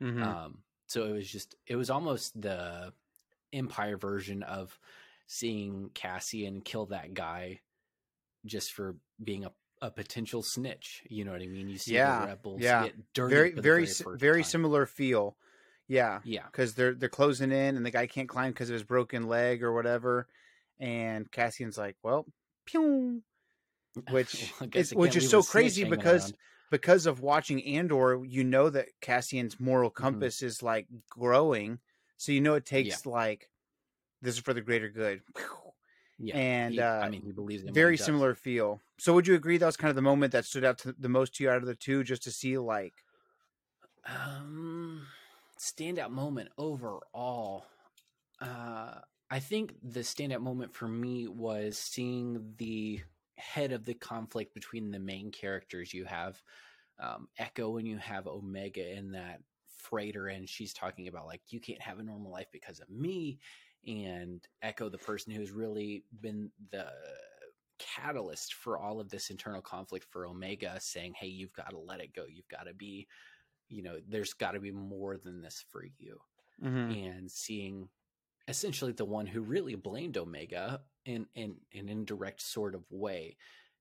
[0.00, 0.38] Mhm.
[0.42, 2.94] Um, so it was just it was almost the
[3.52, 4.78] Empire version of
[5.28, 7.60] seeing Cassian kill that guy
[8.46, 11.02] just for being a, a potential snitch.
[11.08, 11.68] You know what I mean?
[11.68, 12.86] You see Yeah, the rebels yeah.
[12.86, 15.36] get dirty very very very, similar feel
[15.86, 18.84] yeah Yeah, because they're they're closing in and the guy can't climb because of his
[18.84, 20.28] broken leg or whatever
[20.78, 22.26] and cassian's like well
[22.66, 23.22] pew
[24.08, 26.36] which guess is which is so crazy because around.
[26.70, 29.98] because of watching andor you know that cassian's moral Mm-hmm.
[30.02, 31.78] compass is like growing
[32.16, 33.48] so you know it takes like
[34.22, 35.22] this is for the greater good
[36.18, 39.34] yeah, and, he- uh, I mean, he believes in very similar feel so would you
[39.34, 41.50] agree that was kind of the moment that stood out to the most to you
[41.50, 42.94] out of the two just to see like
[44.06, 45.06] Um,
[45.58, 47.66] standout moment overall.
[48.40, 49.00] Uh,
[49.30, 53.00] I think the standout moment for me was seeing the
[53.36, 55.92] head of the conflict between the main characters.
[55.92, 56.42] You have
[56.98, 61.60] um, Echo and you have Omega in that freighter, and she's talking about like you
[61.60, 63.38] can't have a normal life because of me.
[63.88, 66.92] And Echo, the person who's really been the
[67.78, 72.00] catalyst for all of this internal conflict for Omega, saying, "Hey, you've got to let
[72.00, 72.26] it go.
[72.28, 73.08] You've got to be."
[73.68, 76.18] you know there's got to be more than this for you
[76.60, 77.88] mhm, and seeing
[78.48, 83.36] essentially the one who really blamed omega in in an indirect sort of way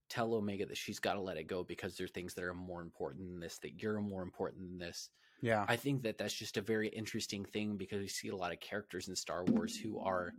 [0.09, 2.53] tell omega that she's got to let it go because there are things that are
[2.53, 5.09] more important than this that you're more important than this
[5.41, 8.53] yeah i think that that's just a very interesting thing because we see a lot
[8.53, 10.35] of characters in star wars who are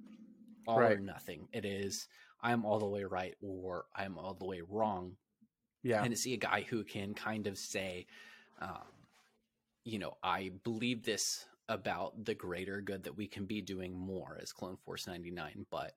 [0.66, 2.08] all or nothing it is
[2.42, 5.16] i'm all the way right or i'm all the way wrong
[5.82, 8.06] yeah and to see a guy who can kind of say,
[8.60, 8.88] um,
[9.84, 14.38] you know, I believe this about the greater good that we can be doing more
[14.40, 15.92] as Clone Force 99, but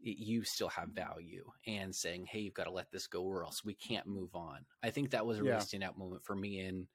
[0.00, 3.44] it, you still have value and saying, hey, you've got to let this go or
[3.44, 4.64] else we can't move on.
[4.82, 5.60] I think that was a really Yeah.
[5.60, 6.60] standout moment for me.
[6.60, 6.86] And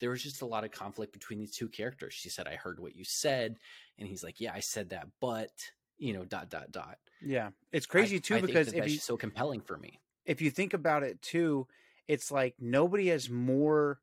[0.00, 2.14] there was just a lot of conflict between these two characters.
[2.14, 3.56] She said, I heard what you said.
[3.98, 5.50] And he's like, yeah, I said that, but
[5.98, 6.98] you know, dot dot dot.
[7.22, 10.00] Yeah, it's crazy I- too I because that if you so compelling for me.
[10.26, 11.66] if you think about it too,
[12.08, 14.00] it's like nobody has more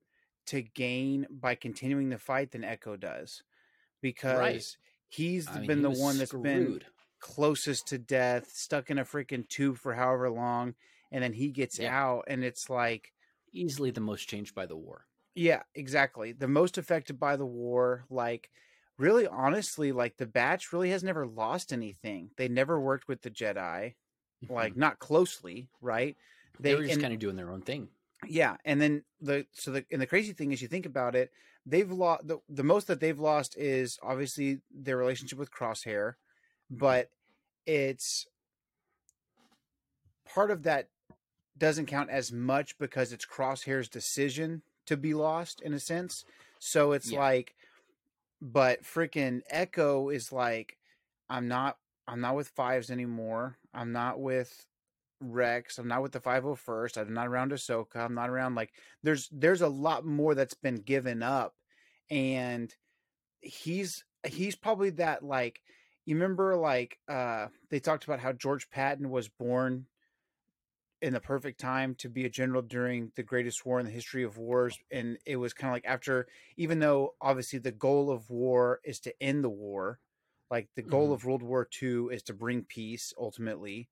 [0.48, 3.44] to gain by continuing the fight than Echo does,
[4.02, 4.78] because
[5.08, 6.82] he's I mean, been he the one that's been
[7.20, 10.76] closest to death, stuck in a freaking tube for however long,
[11.12, 11.96] and then he gets Yeah.
[11.98, 13.14] out, and it's like,
[13.54, 15.06] easily the most changed by the war.
[15.36, 18.06] Yeah, exactly, the most affected by the war.
[18.10, 18.50] Like,
[18.98, 22.30] really, honestly, like the Batch really has never lost anything.
[22.38, 23.96] They never worked with the Jedi,
[24.50, 24.80] like mm-hmm.
[24.80, 26.16] not closely, right?
[26.60, 27.90] they, were just and- kind of doing their own thing.
[28.26, 31.32] Yeah, and then the so the and the crazy thing is, you think about it,
[31.66, 36.78] they've lost the the most that they've lost is obviously their relationship with Crosshair, mm-hmm.
[36.78, 37.10] but
[37.66, 38.26] it's
[40.26, 40.88] part of that
[41.58, 46.26] doesn't count as much because it's Crosshair's decision to be lost in a sense.
[46.60, 47.20] So it's Yeah.
[47.20, 47.56] like,
[48.42, 50.78] but freaking Echo is like,
[51.30, 51.78] I'm not,
[52.08, 53.58] I'm not with fives anymore.
[53.74, 54.66] I'm not with
[55.22, 55.78] Rex.
[55.78, 56.98] I'm not with the 501st.
[56.98, 57.96] I'm not around Ahsoka.
[57.96, 58.74] I'm not around like
[59.04, 61.56] there's there's a lot more that's been given up,
[62.10, 62.74] and
[63.40, 65.62] he's he's probably that like
[66.06, 69.86] you remember like uh they talked about how George Patton was born
[71.04, 74.24] in the perfect time to be a general during the greatest war in the history
[74.24, 76.28] of wars and it was kind of like after
[76.58, 80.00] even though obviously the goal of war is to end the war
[80.52, 81.14] like the goal Mhm.
[81.14, 83.90] of world war ii is to bring peace ultimately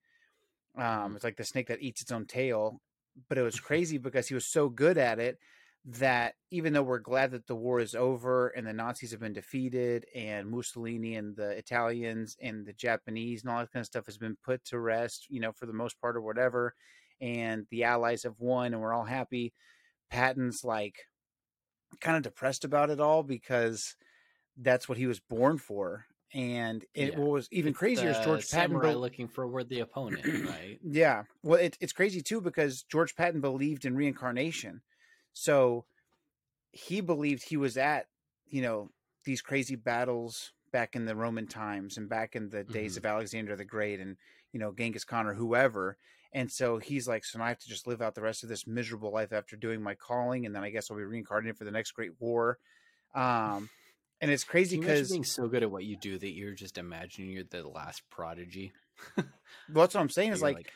[0.78, 1.16] um Mhm.
[1.16, 2.82] it's like the snake that eats its own tail
[3.28, 5.38] but it was crazy because he was so good at it
[5.84, 9.34] that even though we're glad that the war is over and the Nazis have been
[9.34, 14.06] defeated and Mussolini and the Italians and the Japanese and all that kind of stuff
[14.06, 16.76] has been put to rest, you know, for the most part or whatever,
[17.22, 19.54] and the Allies have won and we're all happy,
[20.10, 20.98] Patton's like
[22.00, 23.96] kind of depressed about it all because
[24.58, 26.06] that's what he was born for.
[26.34, 27.20] And it Yeah.
[27.20, 28.80] what was even It's crazier is the George Patton.
[28.80, 30.80] bel- looking for a worthy opponent, right?
[30.84, 31.24] yeah.
[31.44, 34.82] Well, it, it's crazy too because George Patton believed in reincarnation.
[35.34, 35.86] So
[36.72, 38.08] he believed he was at,
[38.46, 38.90] you know,
[39.26, 42.98] these crazy battles back in the Roman times and back in the days Mhm.
[42.98, 44.18] of Alexander the Great and,
[44.54, 45.98] you know, Genghis Khan or whoever.
[46.34, 48.50] And so he's like, so now I have to just live out the rest of
[48.50, 50.46] this miserable life after doing my calling.
[50.46, 52.60] And then I guess I'll be reincarnated for the next great war.
[53.14, 53.70] Um,
[54.22, 56.32] and it's crazy Can you imagine because being so good at what you do that
[56.32, 58.72] you're just imagining you're the last prodigy.
[59.18, 59.28] well,
[59.68, 60.74] that's what I'm saying Is you're like,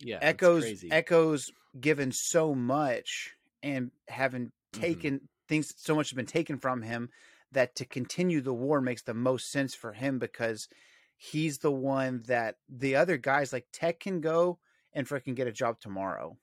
[0.00, 1.50] yeah, echoes echoes
[1.80, 4.80] given so much and having Mhm.
[4.80, 7.10] taken things so much has been taken from him
[7.52, 10.68] that to continue the war makes the most sense for him because
[11.16, 14.58] he's the one that the other guys like Tech can go
[14.94, 16.36] and freaking get a job tomorrow.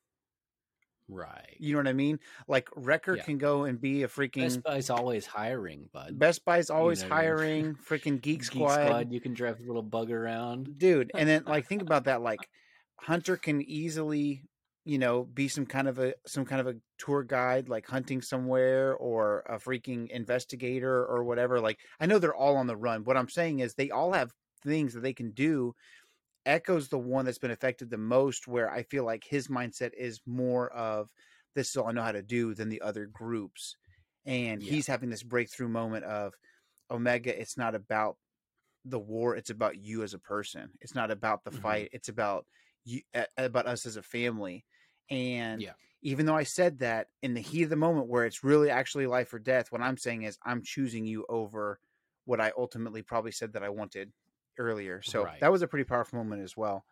[1.08, 1.56] right.
[1.60, 2.20] You know what I mean?
[2.48, 3.24] Like Wrecker Yeah.
[3.24, 6.18] can go and be a freaking Best Buy's always hiring, bud.
[6.18, 7.26] Best Buy's always know what I mean?
[7.28, 8.78] hiring freaking Geek Squad.
[8.78, 9.12] Geek Squad.
[9.12, 10.78] you can drive a little bug around.
[10.80, 12.40] dude and then like think about that like
[13.02, 14.42] hunter can easily
[14.84, 18.22] you know be some kind of a some kind of a tour guide like hunting
[18.22, 23.04] somewhere or a freaking investigator or whatever like i know they're all on the run
[23.04, 24.32] what i'm saying is they all have
[24.64, 25.76] things that they can do
[26.46, 30.22] echo's the one that's been affected the most where i feel like his mindset is
[30.26, 31.12] more of
[31.56, 33.78] this is all i know how to do than the other groups
[34.26, 34.64] and Yeah.
[34.64, 36.34] he's having this breakthrough moment of
[36.92, 38.18] omega it's not about
[38.86, 41.52] the war it's about you as a person it's not about the Mhm.
[41.52, 42.46] fight it's about
[42.84, 43.02] you
[43.38, 44.66] about us as a family
[45.10, 45.74] and Yeah.
[46.02, 49.08] even though i said that in the heat of the moment where it's really actually
[49.08, 51.80] life or death what i'm saying is i'm choosing you over
[52.26, 54.12] what i ultimately probably said that i wanted
[54.58, 55.40] earlier so Right.
[55.40, 56.86] that was a pretty powerful moment as well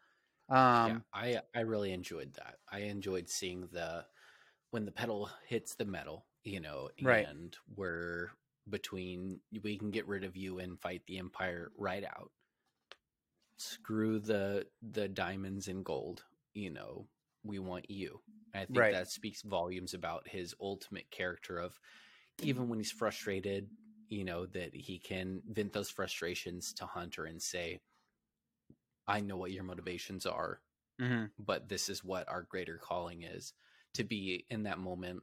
[0.50, 2.60] um yeah, I I really enjoyed that.
[2.72, 4.06] I enjoyed seeing the
[4.72, 7.28] when the pedal hits the metal, you know, and Right.
[7.76, 8.32] we're
[8.70, 12.32] between we can get rid of you and fight the empire right out.
[13.58, 17.08] Screw the the diamonds and gold, you know.
[17.44, 18.22] We want you.
[18.54, 18.92] And I think Right.
[18.92, 21.80] that speaks volumes about his ultimate character of
[22.42, 23.72] even when he's frustrated,
[24.14, 27.82] you know, that he can vent those frustrations to Hunter and say,
[29.08, 30.62] I know what your motivations are
[31.02, 31.30] mhm.
[31.40, 33.54] but this is what our greater calling is.
[33.96, 35.22] To be in that moment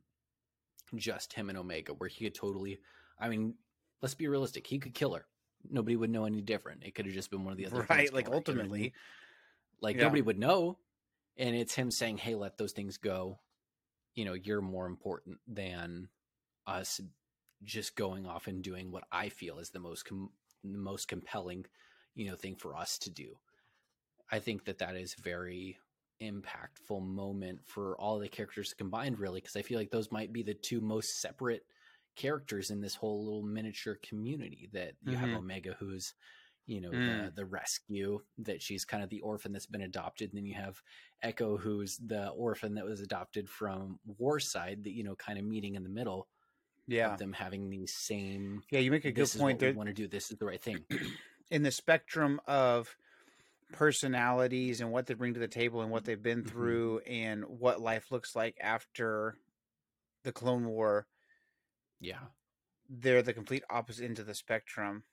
[0.96, 2.80] just him and omega where he could totally
[3.18, 3.54] i mean
[4.02, 5.26] let's be realistic he could kill her.
[5.68, 6.84] Nobody would know any different.
[6.84, 8.68] It could have just been one of the other right like killing her, you know
[8.68, 8.92] what I ultimately.
[9.80, 10.02] like Yeah.
[10.04, 10.78] nobody would know
[11.36, 13.38] and it's him saying hey let those things go.
[14.14, 16.08] You know you're more important than
[16.66, 17.00] us
[17.64, 20.30] just going off and doing what i feel is the most com-
[20.64, 21.64] the most compelling
[22.14, 23.34] you know thing for us to do
[24.30, 25.78] i think that that is very
[26.22, 30.42] impactful moment for all the characters combined really because i feel like those might be
[30.42, 31.62] the two most separate
[32.16, 35.36] characters in this whole little miniature community that you have Mhm.
[35.38, 36.14] omega who's
[36.66, 37.26] you know, Mm.
[37.26, 40.30] the the rescue that she's kind of the orphan that's been adopted.
[40.30, 40.80] And then you have
[41.20, 45.74] Echo, who's the orphan that was adopted from Warside, that you know, kind of meeting
[45.74, 46.28] in the middle
[46.90, 47.12] Yeah.
[47.12, 48.62] of them having the same.
[48.70, 50.08] Yeah, you make a good point They want to do.
[50.08, 50.84] This is the right thing.
[51.50, 52.96] in the spectrum of
[53.72, 56.48] personalities and what they bring to the table and what they've been Mhm.
[56.48, 59.36] through and what life looks like after
[60.24, 61.06] the Clone War,
[62.00, 62.18] Yeah,
[62.88, 65.04] they're the complete opposite end of the spectrum.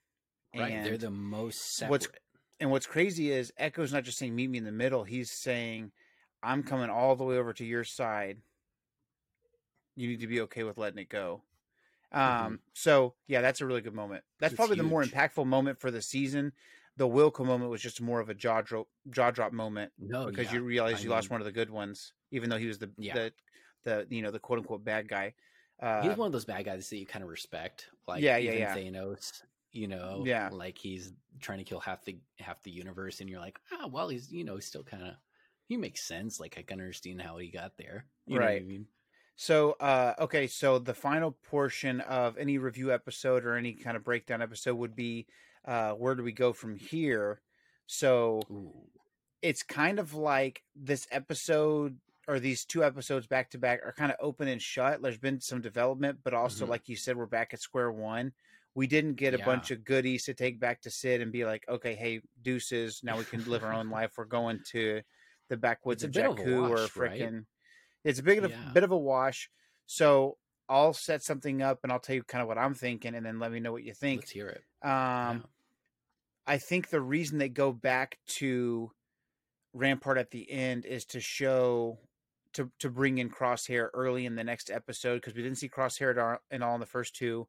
[0.56, 0.72] right.
[0.72, 1.92] And They're the most separate.
[1.92, 2.08] what's-
[2.60, 5.04] and what's crazy is Echo's not just saying meet me in the middle.
[5.04, 5.92] He's saying
[6.42, 8.42] I'm coming all the way over to your side.
[9.96, 11.44] You need to be okay with letting it go.
[12.12, 14.24] Um, so yeah, that's a really good moment.
[14.40, 16.54] That's It's probably the more impactful moment for the season.
[16.96, 20.48] The Wilco moment was just more of a jaw drop jaw drop moment no, because
[20.48, 20.54] yeah.
[20.54, 22.80] you realize I you lost mean- one of the good ones, even though he was
[22.80, 23.14] the Yeah.
[23.14, 23.34] the
[23.84, 25.34] the you know the quote unquote bad guy.
[25.80, 27.90] Uh, he's one of those bad guys that you kind of respect.
[28.08, 28.76] Like Yeah, yeah, yeah.
[28.76, 30.50] Thanos, you know, Yeah.
[30.52, 34.08] like he's trying to kill half the half the universe, and you're like, oh well,
[34.10, 35.14] he's you know he's still kind of
[35.68, 36.40] he makes sense.
[36.40, 38.06] Like I can understand how he got there.
[38.26, 38.66] You know what I Right.
[38.68, 38.88] mean?
[39.40, 44.04] So, uh, okay, so the final portion of any review episode or any kind of
[44.04, 45.28] breakdown episode would be
[45.64, 47.44] uh, where do we go from here?
[47.86, 48.90] So Ooh.
[49.42, 54.12] it's kind of like this episode or these two episodes back to back are kind
[54.12, 55.02] of open and shut.
[55.02, 56.68] There's been some development, but also, Mhm.
[56.68, 58.34] like you said, we're back at square one.
[58.76, 59.40] We didn't get a Yeah.
[59.40, 63.18] bunch of goodies to take back to Cid and be like, okay, hey, deuces, now
[63.18, 64.14] we can live our own life.
[64.18, 65.04] We're going to
[65.50, 67.32] the backwoods It's of bit of Jakku or wash, right?
[68.08, 68.72] It's a bit of Yeah.
[68.74, 69.50] bit of a wash.
[69.86, 70.38] So
[70.70, 73.40] I'll set something up and I'll tell you kind of what I'm thinking, and then
[73.40, 74.22] let me know what you think.
[74.22, 74.64] Let's hear it.
[74.82, 75.40] Um, Yeah.
[76.46, 78.92] I think the reason they go back to
[79.74, 82.00] Rampart at the end is to show
[82.54, 86.12] to to bring in Crosshair early in the next episode because we didn't see Crosshair
[86.12, 87.48] at all, in all in the first two,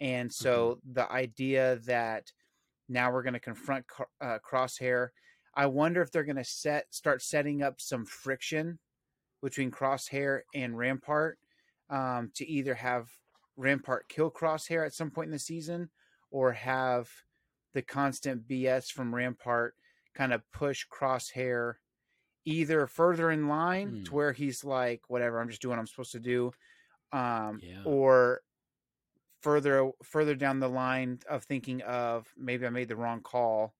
[0.00, 2.32] and so the idea that
[2.88, 3.84] now we're going to confront
[4.20, 5.10] uh, Crosshair.
[5.54, 8.78] I wonder if they're going to set start setting up some friction
[9.42, 11.38] between Crosshair and Rampart
[11.90, 13.10] um, to either have
[13.56, 15.90] Rampart kill Crosshair at some point in the season
[16.30, 17.10] or have
[17.74, 19.74] the constant BS from Rampart
[20.14, 21.74] kind of push Crosshair
[22.44, 24.02] either further in line Hmm.
[24.04, 26.52] to where he's like, whatever, I'm just doing what I'm supposed to do,
[27.12, 27.82] um, Yeah.
[27.84, 28.42] or
[29.42, 33.74] further further down the line of thinking of maybe I made the wrong call,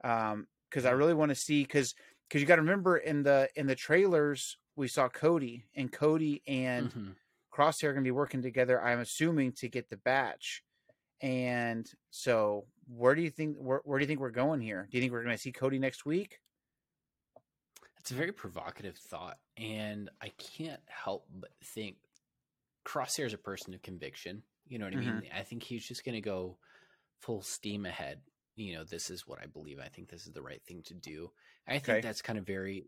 [0.00, 1.94] because I really want to see because
[2.28, 6.42] because you got to remember in the in the trailers we saw Cody and Cody
[6.46, 7.14] and Mhm.
[7.52, 8.80] Crosshair are going to be working together.
[8.82, 10.64] I'm assuming to get the batch.
[11.20, 14.88] And so, where do you think where, where do you think we're going here?
[14.90, 16.40] Do you think we're going to see Cody next week?
[17.98, 21.98] It's a very provocative thought, and I can't help but think
[22.84, 24.42] Crosshair is a person of conviction.
[24.66, 25.08] You know what I mean?
[25.08, 25.36] Mm-hmm.
[25.38, 26.58] I think he's just going to go
[27.20, 28.20] full steam ahead.
[28.56, 29.78] You know, this is what I believe.
[29.78, 31.30] I think this is the right thing to do.
[31.68, 32.00] I think Okay.
[32.00, 32.86] that's kind of very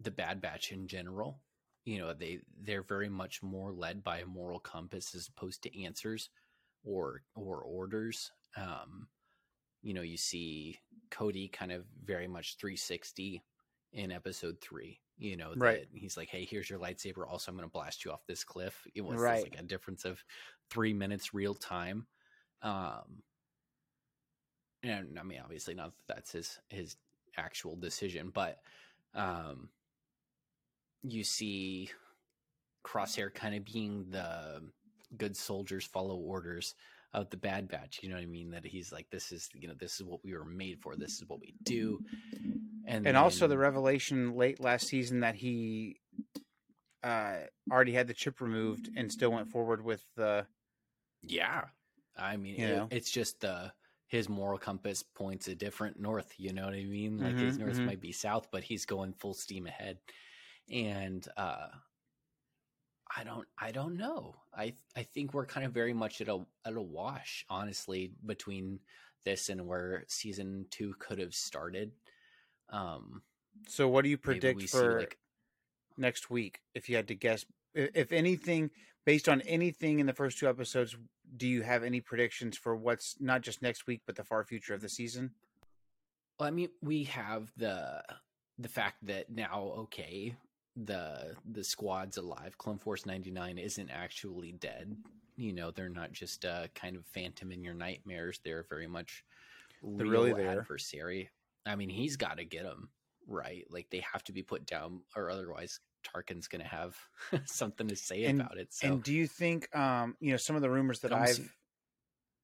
[0.00, 1.42] the Bad Batch in general.
[1.84, 5.82] You know, they they're very much more led by a moral compass as opposed to
[5.84, 6.30] answers
[6.84, 8.32] or or orders.
[8.56, 9.08] Um,
[9.82, 10.80] you know, you see
[11.10, 13.44] Cody kind of very much 360
[13.92, 15.00] in episode three.
[15.16, 15.80] You know, Right.
[15.80, 17.26] that he's like, "Hey, here's your lightsaber.
[17.28, 19.42] Also, I'm going to blast you off this cliff." It was Right.
[19.42, 20.24] like a difference of
[20.70, 22.06] three minutes real time.
[22.62, 23.22] Um,
[24.82, 26.96] and I mean, obviously, not that that's his his
[27.36, 28.60] actual decision, but
[29.14, 29.70] um,
[31.02, 31.90] you see
[32.84, 34.70] Crosshair kind of being the
[35.16, 36.74] good soldiers follow orders
[37.12, 38.00] of the Bad Batch.
[38.02, 38.50] You know what I mean?
[38.50, 40.96] That he's like, this is you know, this is what we were made for.
[40.96, 42.02] This is what we do.
[42.86, 46.00] And And also the revelation late last season that he
[47.02, 47.38] uh,
[47.70, 50.46] already had the chip removed and still went forward with the
[51.22, 51.68] Yeah.
[52.16, 53.72] I mean, it- it's just the
[54.08, 56.32] his moral compass points a different north.
[56.40, 57.18] You know what I mean?
[57.18, 57.84] Like his Mhm, north mhm.
[57.84, 60.00] might be south, but he's going full steam ahead.
[60.70, 61.68] And uh
[63.16, 64.36] I don't I don't know.
[64.56, 68.80] I I think we're kind of very much at a at a wash, honestly, between
[69.24, 71.92] this and where season two could have started.
[72.70, 73.22] Um
[73.66, 75.18] So, what do you predict we for like
[75.96, 76.60] next week?
[76.74, 78.70] If you had to guess, if anything,
[79.04, 80.96] based on anything in the first two episodes,
[81.36, 84.74] do you have any predictions for what's not just next week but the far future
[84.74, 85.32] of the season?
[86.38, 88.02] Well, I mean, we have the
[88.58, 90.36] the fact that now, okay,
[90.84, 92.56] the the squad's alive.
[92.58, 94.96] Clone Force ninety nine isn't actually dead.
[95.36, 98.40] You know, they're not just a kind of phantom in your nightmares.
[98.44, 99.24] They're very much
[99.82, 100.60] They're real really there.
[100.60, 101.30] adversary.
[101.66, 102.88] I mean, he's got to get them
[103.26, 103.64] right.
[103.70, 106.96] Like they have to be put down, or otherwise Tarkin's going to have
[107.46, 108.72] something to say And- about it.
[108.72, 111.54] So And do you think, um, you know, some of the rumors that I've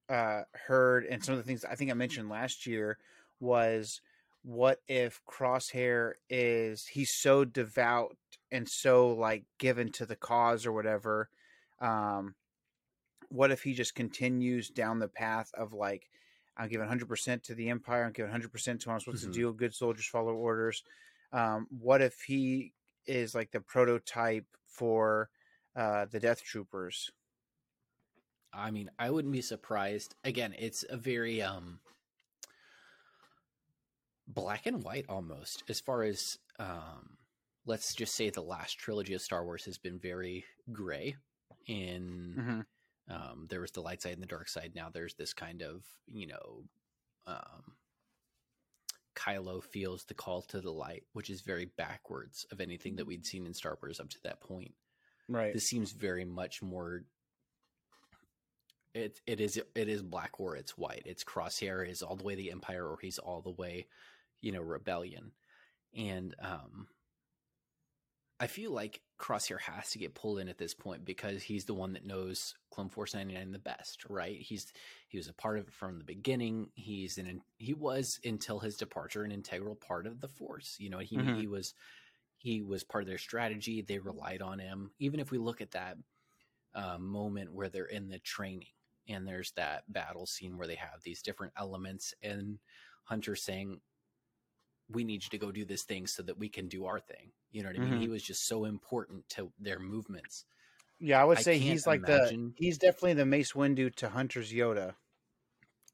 [0.09, 2.97] uh, heard, and some of the things I think I mentioned last year
[3.39, 4.01] was
[4.43, 8.15] what if Crosshair is he's so devout
[8.55, 11.29] and so like given to the cause or whatever.
[11.79, 12.35] Um,
[13.29, 16.09] what if he just continues down the path of like
[16.57, 19.33] I'm giving 100% to the Empire, I'm giving 100% to what I'm supposed Mhm.
[19.33, 19.53] to do.
[19.53, 20.83] Good soldiers follow orders.
[21.33, 22.73] Um, what if he
[23.05, 25.29] is like the prototype for
[25.75, 27.11] uh, the Death Troopers?
[28.53, 30.15] I mean, I wouldn't be surprised.
[30.23, 31.81] Again, it's a very um
[34.27, 37.17] black and white almost as far as um
[37.65, 41.15] let's just say the last trilogy of Star Wars has been very gray
[41.67, 43.13] in Mm-hmm.
[43.13, 44.73] um there was the light side and the dark side.
[44.75, 46.63] Now there's this kind of you know
[47.27, 47.73] um
[49.15, 53.25] Kylo feels the call to the light which is very backwards of anything that we'd
[53.25, 54.73] seen in Star Wars up to that point.
[55.27, 55.53] Right.
[55.53, 57.03] this seems very much more
[58.93, 61.03] it it is it is black or it's white.
[61.05, 63.87] It's crosshair is all the way the empire or he's all the way
[64.41, 65.31] you know rebellion.
[65.97, 66.87] And um
[68.39, 71.73] i feel like crosshair has to get pulled in at this point because he's the
[71.73, 74.39] one that knows clone force 99 the best right?
[74.41, 74.73] He's
[75.07, 76.69] he was a part of it from the beginning.
[76.75, 80.75] He's an he was until his departure an integral part of the force.
[80.79, 81.31] You know he Mhm.
[81.33, 81.73] he was
[82.37, 83.81] he was part of their strategy.
[83.81, 84.91] They relied on him.
[84.99, 85.97] Even if we look at that
[86.73, 88.67] uh, moment where they're in the training
[89.07, 92.59] and there's that battle scene where they have these different elements and
[93.03, 93.79] hunter saying
[94.89, 97.31] we need you to go do this thing so that we can do our thing.
[97.51, 97.93] You know what i mean?
[97.93, 98.01] Mhm.
[98.01, 100.45] he was just so important to their movements.
[100.99, 104.09] Yeah, I would say can't he's like imagine- the he's definitely the Mace Windu to
[104.09, 104.95] Hunter's Yoda.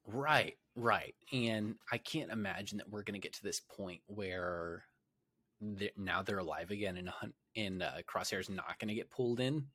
[0.08, 1.16] right right.
[1.34, 4.84] And i can't imagine that we're going to get to this point where
[5.62, 9.40] they now they're alive again and hunt and uh, crosshair's not going to get pulled
[9.40, 9.68] in.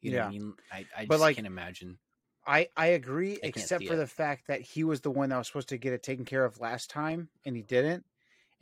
[0.00, 0.54] You know what i mean?
[0.70, 1.98] I, I But, just like, can't imagine.
[2.46, 3.96] I I agree, can't except for it.
[3.96, 6.44] the fact that he was the one that was supposed to get it taken care
[6.44, 8.04] of last time, and he didn't,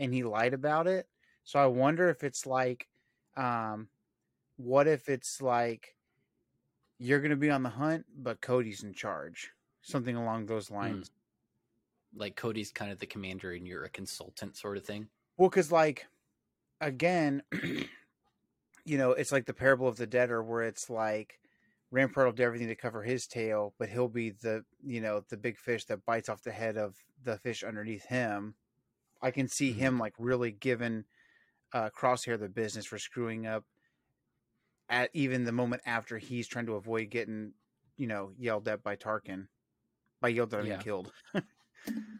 [0.00, 1.06] and he lied about it.
[1.44, 2.88] So I wonder if it's like,
[3.36, 3.88] um,
[4.56, 5.94] what if it's like
[6.98, 11.10] you're going to be on the hunt, but Cody's in charge, something along those lines.
[12.16, 15.70] like cody's kind of the commander and you're a consultant sort of thing Well, because
[15.70, 16.06] like
[16.80, 17.42] again,
[18.84, 21.38] you know, it's like the parable of the debtor, where it's like
[21.90, 25.36] Rampart will do everything to cover his tail, but he'll be the you know the
[25.36, 28.54] big fish that bites off the head of the fish underneath him.
[29.22, 29.76] I can see Mhm.
[29.76, 31.04] him like really giving
[31.72, 33.64] uh, Crosshair the business for screwing up
[34.88, 37.52] at even the moment after he's trying to avoid getting
[37.96, 39.46] you know yelled at by Tarkin,
[40.20, 40.78] by yelled at Yeah.
[40.78, 41.12] killed.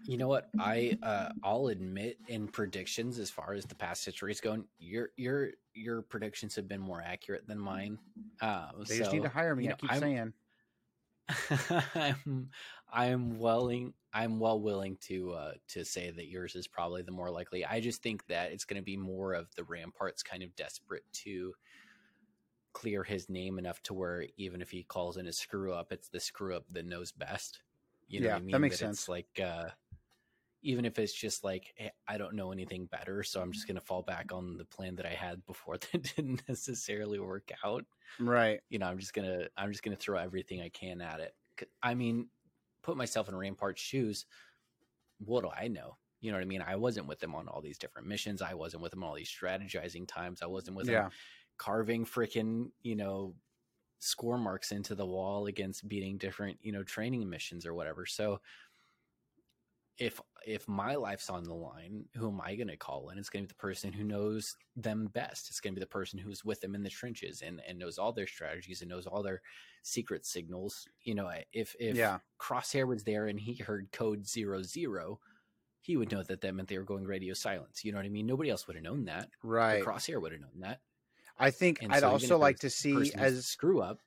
[0.06, 0.48] You know what?
[0.58, 5.50] I uh, I'll admit in predictions as far as the past histories go, your your
[5.74, 7.98] your predictions have been more accurate than mine.
[8.40, 9.64] Uh, They just need to hire me.
[9.64, 10.32] you I keep I'm- saying.
[11.94, 12.50] I'm
[12.92, 17.30] I'm willing I'm well willing to uh, to say that yours is probably the more
[17.30, 17.64] likely.
[17.64, 21.04] I just think that it's going to be more of the Ramparts kind of desperate
[21.24, 21.54] to
[22.72, 26.08] clear his name enough to where even if he calls in a screw up, it's
[26.08, 27.62] the screw up that knows best.
[28.06, 28.60] You know Yeah, what I that mean?
[28.60, 29.08] makes It's sense.
[29.08, 29.70] like uh,
[30.62, 33.76] even if it's just like "Hey, I don't know anything better, so I'm just going
[33.76, 37.86] to fall back on the plan that I had before that didn't necessarily work out
[38.18, 38.62] Right.
[38.68, 41.34] you know, I'm just gonna I'm just gonna throw everything I can at it.
[41.82, 42.30] I mean,
[42.82, 44.26] put myself in Rampart's shoes.
[45.18, 45.98] What do I know?
[46.20, 46.62] You know what I mean?
[46.62, 48.42] I wasn't with him on all these different missions.
[48.42, 50.42] I wasn't with on all these strategizing times.
[50.42, 50.88] I wasn't with Yeah.
[50.88, 51.10] him
[51.58, 53.34] carving freaking you know
[54.00, 58.06] score marks into the wall against beating different you know training missions or whatever.
[58.06, 58.40] So
[60.00, 63.28] if if my life's on the line, who am I going to call And It's
[63.28, 65.50] going to be the person who knows them best.
[65.50, 67.98] It's going to be the person who's with them in the trenches and, and knows
[67.98, 69.42] all their strategies and knows all their
[69.82, 70.88] secret signals.
[71.02, 72.18] You know, if if Yeah.
[72.40, 75.20] Crosshair was there and he heard code zero zero,
[75.82, 77.84] he would know that that meant they were going radio silence.
[77.84, 78.26] You know what I mean?
[78.26, 79.28] Nobody else would have known that.
[79.42, 79.84] Right.
[79.84, 80.80] Crosshair would have known that.
[81.38, 84.00] I think And I'd so also like to see as screw up,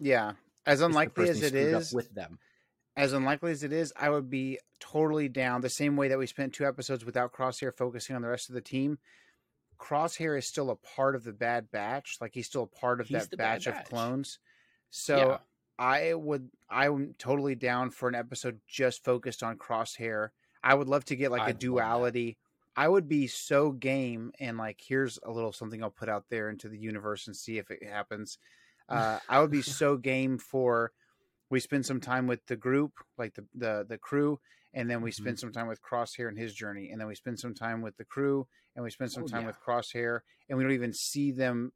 [0.00, 0.32] yeah,
[0.66, 2.38] as unlikely as it is it screwed up with them.
[2.96, 5.60] As unlikely as it is, I would be totally down.
[5.60, 8.54] The same way that we spent two episodes without Crosshair focusing on the rest of
[8.54, 8.98] the team.
[9.78, 13.08] Crosshair is still a part of the Bad Batch, like he's still a part of
[13.08, 14.38] He's that Bad batch of clones.
[14.90, 15.38] So Yeah.
[15.78, 20.30] I would, I'm totally down for an episode just focused on Crosshair.
[20.64, 22.38] I would love to get like I'd a duality.
[22.74, 26.48] I would be so game, and like here's a little something I'll put out there
[26.48, 28.38] into the universe and see if it happens.
[28.88, 30.92] Uh, I would be so game for
[31.50, 34.40] we spend some time with the group, like the the the crew,
[34.74, 35.30] and then we Mm-hmm.
[35.30, 37.96] spend some time with Crosshair and his journey, and then we spend some time with
[37.96, 39.46] the crew, and we spend some Oh, time yeah.
[39.46, 41.72] with Crosshair, and we don't even see them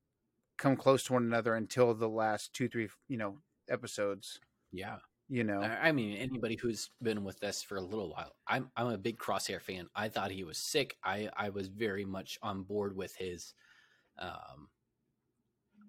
[0.59, 4.41] come close to one another until the last two, three, you know, episodes.
[4.73, 4.99] Yeah.
[5.29, 8.73] You know, I I mean, anybody who's been with us for a little while, I'm
[8.77, 9.89] I'm a big Crosshair fan.
[9.95, 10.99] I thought he was sick.
[11.05, 13.55] I I was very much on board with his.
[14.19, 14.71] Um,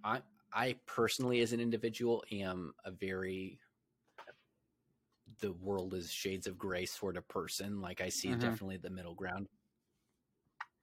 [0.03, 0.21] I
[0.53, 3.60] I personally, as an individual, am a very
[5.41, 7.81] the world is shades of gray sort of person.
[7.81, 8.35] Like I see Mhm.
[8.35, 9.49] definitely the middle ground.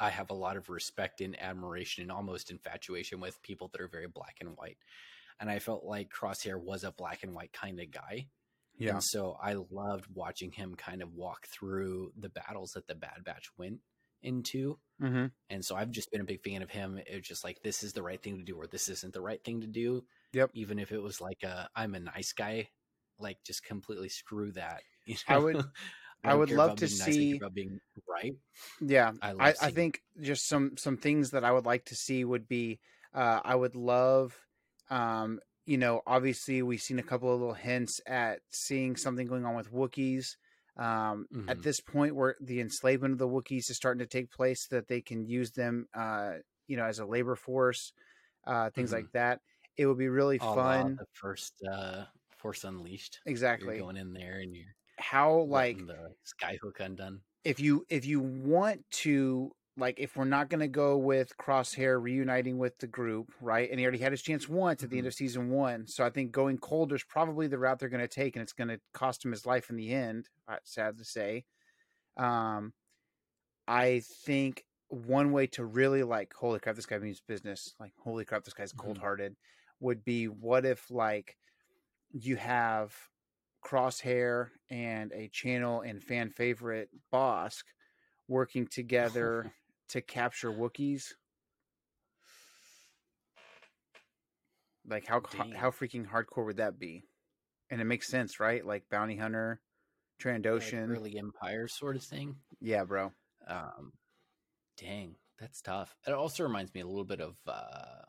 [0.01, 3.89] I have a lot of respect and admiration and almost infatuation with people that are
[3.89, 4.79] very black and white.
[5.41, 8.29] And I felt like Crosshair was a black and white kind of guy.
[8.79, 12.95] yeah, And so I loved watching him kind of walk through the battles that the
[12.95, 13.81] Bad Batch went
[14.23, 14.81] into.
[15.01, 17.01] hmm And so I've just been a big fan of him.
[17.07, 19.43] It's just like this is the right thing to do, or this isn't the right
[19.45, 20.07] thing to do.
[20.33, 20.53] Yep.
[20.55, 22.71] Even if it was like a I'm a nice guy,
[23.19, 24.83] like just completely screw that.
[25.07, 25.63] You I would-
[26.25, 28.35] I don't would love to nice, see- being right.
[28.81, 29.13] yeah.
[29.23, 32.49] I I, I think just some some things that I would like to see would
[32.49, 32.81] be
[33.15, 34.37] uh, I would love
[34.91, 39.45] um, you know obviously we've seen a couple of little hints at seeing something going
[39.45, 40.37] on with Wookiees.
[40.77, 41.63] Um, At Mhm.
[41.63, 44.87] this point, where the enslavement of the Wookiees is starting to take place, so that
[44.89, 46.35] they can use them, uh,
[46.69, 47.93] you know, as a labor force,
[48.47, 48.93] uh, things Mhm.
[48.93, 49.41] like that.
[49.77, 50.99] It would be really A la fun.
[50.99, 52.07] the first uh,
[52.39, 53.21] Force Unleashed.
[53.27, 53.77] Exactly.
[53.77, 57.21] You're going in there and you're How like the skyhook undone.
[57.45, 62.03] if you if you want to like if we're not going to go with crosshair
[62.03, 65.07] reuniting with the group right and he already had his chance once at the end
[65.07, 65.09] Mhm.
[65.09, 68.09] of season one so i think going colder is probably the route they're going to
[68.09, 71.05] take and it's going to cost him his life in the end uh, sad to
[71.05, 71.45] say
[72.19, 72.73] um
[73.69, 78.25] i think one way to really like holy crap this guy means business like holy
[78.25, 78.79] crap this guy's Mhm.
[78.83, 79.37] cold-hearted
[79.81, 81.37] would be what if like
[82.13, 82.95] you have
[83.65, 87.65] crosshair and a channel and fan favorite Bossk
[88.29, 89.53] working together
[89.89, 91.13] to capture wookiees
[94.87, 95.53] like how Dang.
[95.53, 97.05] how freaking hardcore would that be
[97.71, 99.61] and it makes sense right like bounty hunter
[100.21, 102.37] Like trandoshan early Empire sort of thing.
[102.61, 103.13] yeah bro
[103.47, 103.93] Um,
[104.77, 105.95] dang, that's tough.
[106.07, 108.05] It also reminds me a little bit of uh,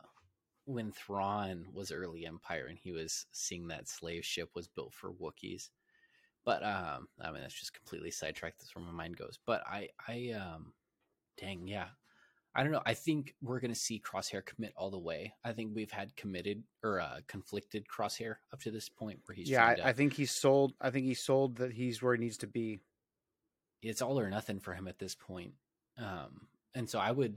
[0.72, 5.12] when Thrawn was early Empire and he was seeing that slave ship was built for
[5.12, 5.70] Wookiees.
[6.44, 8.60] But um, I mean that's just completely sidetracked.
[8.60, 9.38] That's where my mind goes.
[9.44, 10.72] But I, I, um,
[11.38, 11.88] dang, yeah,
[12.54, 12.82] I don't know.
[12.86, 15.34] I think we're gonna see Crosshair commit all the way.
[15.44, 19.50] I think we've had committed or uh, conflicted Crosshair up to this point where he's
[19.50, 22.38] yeah I, I think he's sold i think he's sold that he's where he needs
[22.38, 22.80] to be
[23.82, 25.54] it's all or nothing for him at this point.
[25.98, 27.36] Um, and so I would,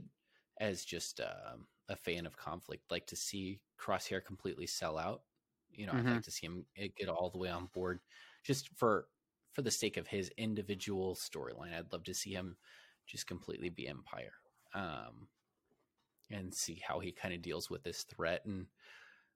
[0.60, 5.24] as just um a fan of conflict, like to see Crosshair completely sell out.
[5.70, 6.10] You know, I'd Mhm.
[6.10, 8.00] like to see him eh, get all the way on board,
[8.42, 9.08] just for
[9.52, 11.74] for the sake of his individual storyline.
[11.74, 12.58] I'd love to see him
[13.06, 14.34] just completely be Empire,
[14.74, 15.28] um,
[16.30, 18.44] and see how he kind of deals with this threat.
[18.46, 18.68] And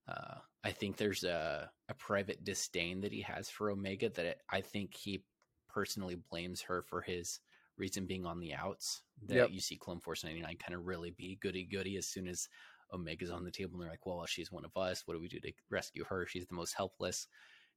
[0.08, 4.60] uh, I think there's a a private disdain that he has for Omega that I
[4.62, 5.26] think he
[5.68, 7.40] personally blames her for his
[7.78, 9.02] reason being on the outs.
[9.26, 9.50] That Yep.
[9.50, 12.48] you see Clone Force 99 kind of really be goody goody as soon as
[12.92, 15.06] Omega's on the table and they're like, well, she's one of us.
[15.06, 16.26] What do we do to rescue her?
[16.26, 17.26] She's the most helpless.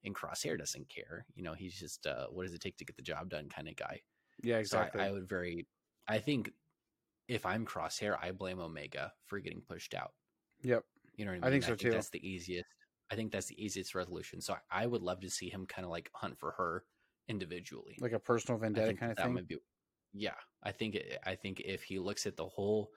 [0.03, 1.25] And Crosshair doesn't care.
[1.35, 3.67] You know, he's just, uh, what does it take to get the job done kind
[3.67, 4.01] of guy.
[4.43, 5.67] yeah So exactly I, I would very,
[6.07, 6.51] I think
[7.27, 10.13] if I'm Crosshair, I blame Omega for getting pushed out.
[10.63, 10.83] yep
[11.15, 11.47] You know what I mean?
[11.47, 11.91] I think so, too.
[11.91, 12.65] That's the easiest.
[13.11, 14.41] I think that's the easiest resolution.
[14.41, 16.85] So I would love to see him kind of like hunt for her
[17.27, 17.97] individually.
[17.99, 19.57] like a personal vendetta kind of that thing might be.
[20.13, 22.91] Yeah, I think I think if he looks at the whole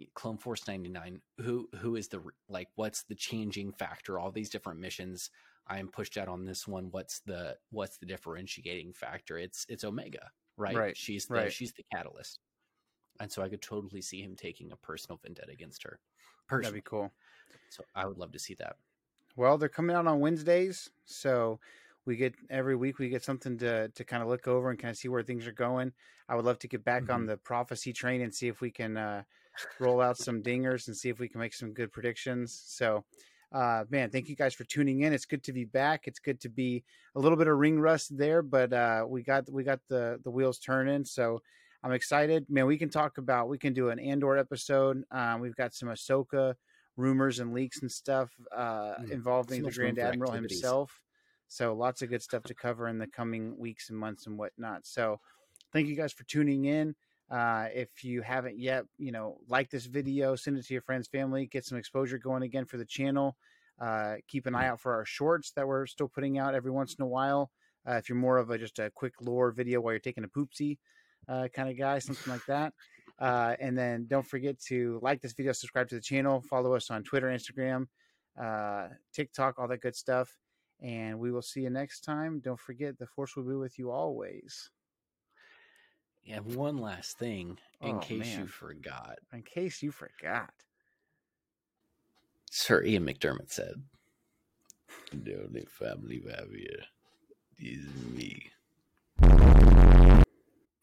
[0.00, 4.18] eh, Clone Force ninety nine, who who is the like what's the changing factor?
[4.18, 5.30] All these different missions.
[5.66, 6.88] I am pushed out on this one.
[6.90, 9.38] What's the what's the differentiating factor?
[9.38, 10.76] It's it's Omega, right?
[10.76, 11.52] Right, She's the right.
[11.52, 12.40] she's the catalyst,
[13.20, 16.00] and so I could totally see him taking a personal vendetta against her.
[16.50, 17.12] that'd be cool
[17.70, 18.76] so I would love to see that.
[19.36, 21.60] Well, they're coming out on Wednesdays, so
[22.08, 24.90] we get every week we get something to to kind of look over and kind
[24.90, 25.92] of see where things are going.
[26.28, 27.28] I would love to get back on Mhm.
[27.28, 29.22] the prophecy train and see if we can uh,
[29.78, 32.52] roll out some dingers and see if we can make some good predictions.
[32.66, 33.04] So,
[33.52, 35.12] uh, man, thank you guys for tuning in.
[35.12, 36.08] It's good to be back.
[36.08, 36.82] It's good to be
[37.14, 40.30] a little bit of ring rust there, but uh, we got we got the the
[40.30, 41.04] wheels turning.
[41.04, 41.42] So.
[41.84, 42.66] I'm excited, man.
[42.66, 43.48] We can talk about.
[43.48, 45.04] We can do an Andor episode.
[45.12, 46.56] Um, we've got some Ahsoka
[46.96, 49.12] rumors and leaks and stuff uh, Mm.
[49.12, 51.00] involving the Grand Admiral himself.
[51.48, 54.86] So lots of good stuff to cover in the coming weeks and months and whatnot.
[54.86, 55.18] So
[55.72, 56.94] thank you guys for tuning in.
[57.30, 61.08] Uh, if you haven't yet, you know, like this video, send it to your friends,
[61.08, 63.36] family, get some exposure going again for the channel.
[63.80, 66.94] Uh, keep an eye out for our shorts that we're still putting out every once
[66.94, 67.50] in a while.
[67.88, 70.28] Uh, if you're more of a just a quick lore video while you're taking a
[70.28, 70.78] poopsie
[71.28, 72.72] uh, kind of guy, something like that.
[73.18, 76.90] Uh, and then don't forget to like this video, subscribe to the channel, follow us
[76.90, 77.86] on Twitter, Instagram,
[78.40, 80.36] uh, TikTok, all that good stuff.
[80.80, 82.40] And we will see you next time.
[82.40, 84.70] Don't forget, the force will be with you always.
[86.28, 90.52] And one last thing, in Oh, case you forgot, In case you forgot.
[92.50, 93.82] Sir Ian McDiarmid said,
[95.12, 96.84] "The only family we have here
[97.58, 98.50] is me."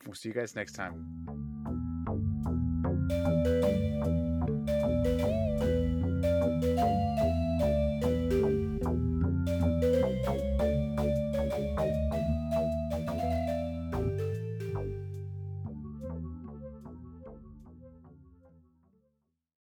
[0.05, 1.64] We'll see you guys next time.